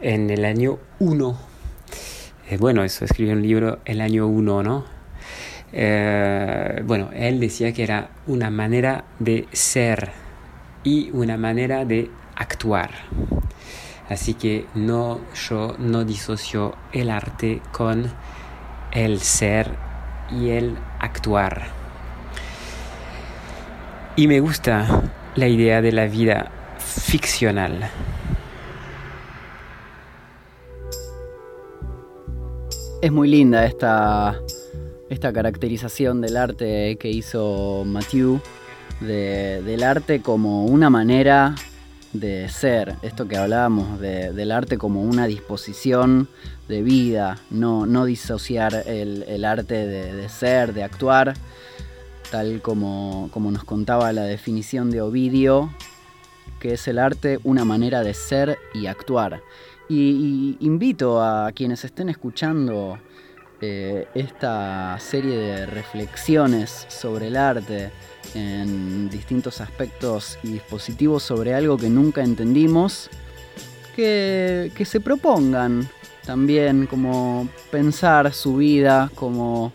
en 0.00 0.30
el 0.30 0.44
año 0.46 0.78
1. 0.98 1.38
Eh, 2.48 2.56
bueno, 2.56 2.82
eso 2.84 3.04
escribió 3.04 3.34
un 3.34 3.42
libro 3.42 3.80
el 3.84 4.00
año 4.00 4.26
1, 4.26 4.62
¿no? 4.62 4.84
Eh, 5.72 6.82
bueno, 6.84 7.10
él 7.12 7.38
decía 7.38 7.72
que 7.72 7.82
era 7.82 8.10
una 8.26 8.50
manera 8.50 9.04
de 9.18 9.46
ser 9.52 10.10
y 10.82 11.10
una 11.12 11.36
manera 11.36 11.84
de 11.84 12.10
actuar. 12.34 12.90
Así 14.08 14.34
que 14.34 14.66
no, 14.74 15.20
yo 15.48 15.76
no 15.78 16.04
disocio 16.04 16.74
el 16.92 17.10
arte 17.10 17.60
con 17.72 18.10
el 18.90 19.20
ser 19.20 19.70
y 20.30 20.48
el 20.48 20.76
actuar. 20.98 21.66
Y 24.16 24.26
me 24.26 24.40
gusta 24.40 25.02
la 25.36 25.46
idea 25.46 25.80
de 25.82 25.92
la 25.92 26.06
vida 26.06 26.50
ficcional. 26.90 27.90
Es 33.02 33.10
muy 33.10 33.28
linda 33.28 33.64
esta, 33.64 34.38
esta 35.08 35.32
caracterización 35.32 36.20
del 36.20 36.36
arte 36.36 36.96
que 36.98 37.08
hizo 37.08 37.84
Mathieu, 37.86 38.40
del 39.00 39.82
arte 39.82 40.20
como 40.20 40.66
una 40.66 40.90
manera 40.90 41.54
de 42.12 42.48
ser, 42.48 42.96
esto 43.02 43.28
que 43.28 43.36
hablábamos 43.36 44.00
del 44.00 44.50
arte 44.50 44.76
como 44.76 45.02
una 45.02 45.26
disposición 45.26 46.28
de 46.68 46.82
vida, 46.82 47.38
no, 47.50 47.86
no 47.86 48.04
disociar 48.04 48.84
el, 48.86 49.44
arte 49.44 49.86
de, 49.86 50.12
de, 50.12 50.28
ser, 50.28 50.74
de 50.74 50.82
actuar, 50.82 51.34
tal 52.30 52.60
como, 52.60 53.30
como 53.32 53.50
nos 53.50 53.64
contaba 53.64 54.12
la 54.12 54.24
definición 54.24 54.90
de 54.90 55.00
Ovidio, 55.00 55.70
que 56.60 56.74
es 56.74 56.86
el 56.86 56.98
arte 56.98 57.40
una 57.42 57.64
manera 57.64 58.02
de 58.02 58.14
ser 58.14 58.58
y 58.74 58.86
actuar. 58.86 59.42
Y, 59.88 60.56
invito 60.60 61.20
a 61.20 61.50
quienes 61.52 61.84
estén 61.84 62.10
escuchando 62.10 62.98
eh, 63.60 64.06
esta 64.14 64.96
serie 65.00 65.36
de 65.36 65.66
reflexiones 65.66 66.86
sobre 66.88 67.26
el 67.26 67.36
arte 67.36 67.90
en 68.34 69.10
distintos 69.10 69.60
aspectos 69.60 70.38
y 70.44 70.52
dispositivos 70.52 71.24
sobre 71.24 71.54
algo 71.54 71.76
que 71.76 71.90
nunca 71.90 72.22
entendimos, 72.22 73.10
que, 73.96 74.70
que 74.76 74.84
se 74.84 75.00
propongan 75.00 75.88
también 76.24 76.86
como 76.86 77.48
pensar 77.72 78.32
su 78.32 78.56
vida 78.56 79.10
como 79.16 79.72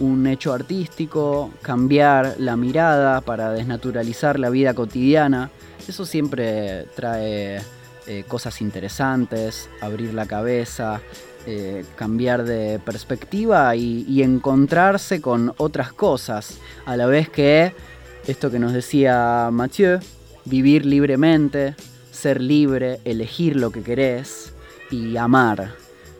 un 0.00 0.26
hecho 0.26 0.52
artístico, 0.52 1.50
cambiar 1.62 2.36
la 2.38 2.56
mirada 2.56 3.20
para 3.20 3.52
desnaturalizar 3.52 4.38
la 4.38 4.50
vida 4.50 4.74
cotidiana. 4.74 5.50
Eso 5.86 6.04
siempre 6.04 6.86
trae 6.96 7.60
eh, 8.06 8.24
cosas 8.26 8.62
interesantes, 8.62 9.68
abrir 9.80 10.14
la 10.14 10.26
cabeza, 10.26 11.00
eh, 11.46 11.84
cambiar 11.94 12.44
de 12.44 12.78
perspectiva 12.78 13.74
y, 13.76 14.22
encontrarse 14.22 15.20
con 15.20 15.54
otras 15.56 15.92
cosas, 15.92 16.58
a 16.84 16.96
la 16.96 17.06
vez 17.06 17.28
que 17.28 17.72
esto 18.26 18.50
que 18.50 18.58
nos 18.58 18.72
decía 18.72 19.48
Mathieu, 19.52 20.00
vivir 20.44 20.84
libremente, 20.84 21.74
ser 22.10 22.42
libre, 22.42 23.00
elegir 23.04 23.56
lo 23.56 23.70
que 23.70 23.82
querés 23.82 24.52
y 24.90 25.16
amar. 25.16 25.72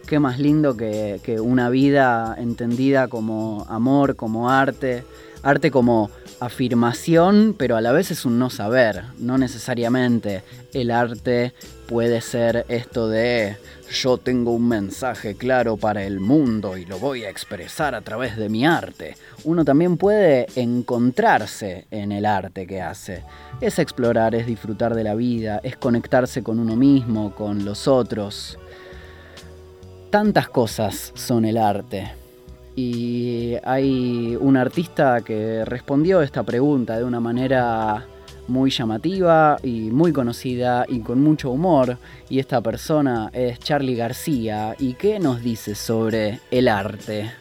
Qué 0.06 0.18
más 0.18 0.38
lindo 0.38 0.76
que, 0.76 1.38
una 1.42 1.68
vida 1.68 2.34
entendida 2.38 3.08
como 3.08 3.66
amor, 3.68 4.16
como 4.16 4.48
arte, 4.50 5.04
arte 5.42 5.70
como 5.70 6.10
afirmación, 6.40 7.54
pero 7.58 7.76
a 7.76 7.80
la 7.80 7.92
vez 7.92 8.10
es 8.10 8.24
un 8.24 8.38
no 8.38 8.50
saber, 8.50 9.04
no 9.18 9.38
necesariamente 9.38 10.42
el 10.72 10.90
arte 10.90 11.52
puede 11.86 12.20
ser 12.20 12.64
esto 12.68 13.08
de 13.08 13.56
yo 13.90 14.18
tengo 14.18 14.52
un 14.52 14.68
mensaje 14.68 15.34
claro 15.34 15.76
para 15.76 16.04
el 16.04 16.20
mundo 16.20 16.76
y 16.76 16.84
lo 16.84 16.98
voy 16.98 17.24
a 17.24 17.30
expresar 17.30 17.94
a 17.94 18.02
través 18.02 18.36
de 18.36 18.48
mi 18.48 18.66
arte. 18.66 19.16
Uno 19.44 19.64
también 19.64 19.96
puede 19.96 20.46
encontrarse 20.56 21.86
en 21.90 22.12
el 22.12 22.26
arte 22.26 22.66
que 22.66 22.82
hace. 22.82 23.22
Es 23.60 23.78
explorar, 23.78 24.34
es 24.34 24.46
disfrutar 24.46 24.94
de 24.94 25.04
la 25.04 25.14
vida, 25.14 25.60
es 25.62 25.76
conectarse 25.76 26.42
con 26.42 26.58
uno 26.58 26.76
mismo, 26.76 27.34
con 27.34 27.64
los 27.64 27.88
otros. 27.88 28.58
Tantas 30.10 30.48
cosas 30.48 31.12
son 31.14 31.46
el 31.46 31.56
arte. 31.56 32.12
Y 32.80 33.56
hay 33.64 34.38
un 34.40 34.56
artista 34.56 35.22
que 35.22 35.64
respondió 35.64 36.22
esta 36.22 36.44
pregunta 36.44 36.96
de 36.96 37.02
una 37.02 37.18
manera 37.18 38.06
muy 38.46 38.70
llamativa 38.70 39.56
y 39.64 39.90
muy 39.90 40.12
conocida 40.12 40.84
y 40.88 41.00
con 41.00 41.20
mucho 41.20 41.50
humor. 41.50 41.98
Y 42.28 42.38
esta 42.38 42.60
persona 42.60 43.30
es 43.32 43.58
Charlie 43.58 43.96
García. 43.96 44.76
¿Y 44.78 44.94
qué 44.94 45.18
nos 45.18 45.42
dice 45.42 45.74
sobre 45.74 46.38
el 46.52 46.68
arte? 46.68 47.32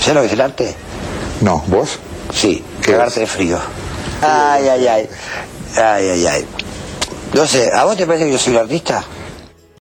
¿Sabes 0.00 0.14
lo 0.14 0.20
que 0.20 0.26
es 0.26 0.32
el 0.34 0.40
arte? 0.42 0.74
No, 1.40 1.64
¿vos? 1.68 1.98
Sí, 2.34 2.62
cagarte 2.82 3.20
de 3.20 3.26
frío. 3.26 3.58
Ay, 4.20 4.68
ay, 4.68 4.86
ay. 4.86 5.08
Ay, 5.76 6.08
ay, 6.10 6.26
ay. 6.26 6.44
No 7.32 7.46
sé, 7.46 7.70
¿a 7.72 7.84
vos 7.84 7.96
te 7.96 8.06
parece 8.06 8.26
que 8.26 8.32
yo 8.32 8.38
soy 8.38 8.52
un 8.52 8.60
artista? 8.60 9.02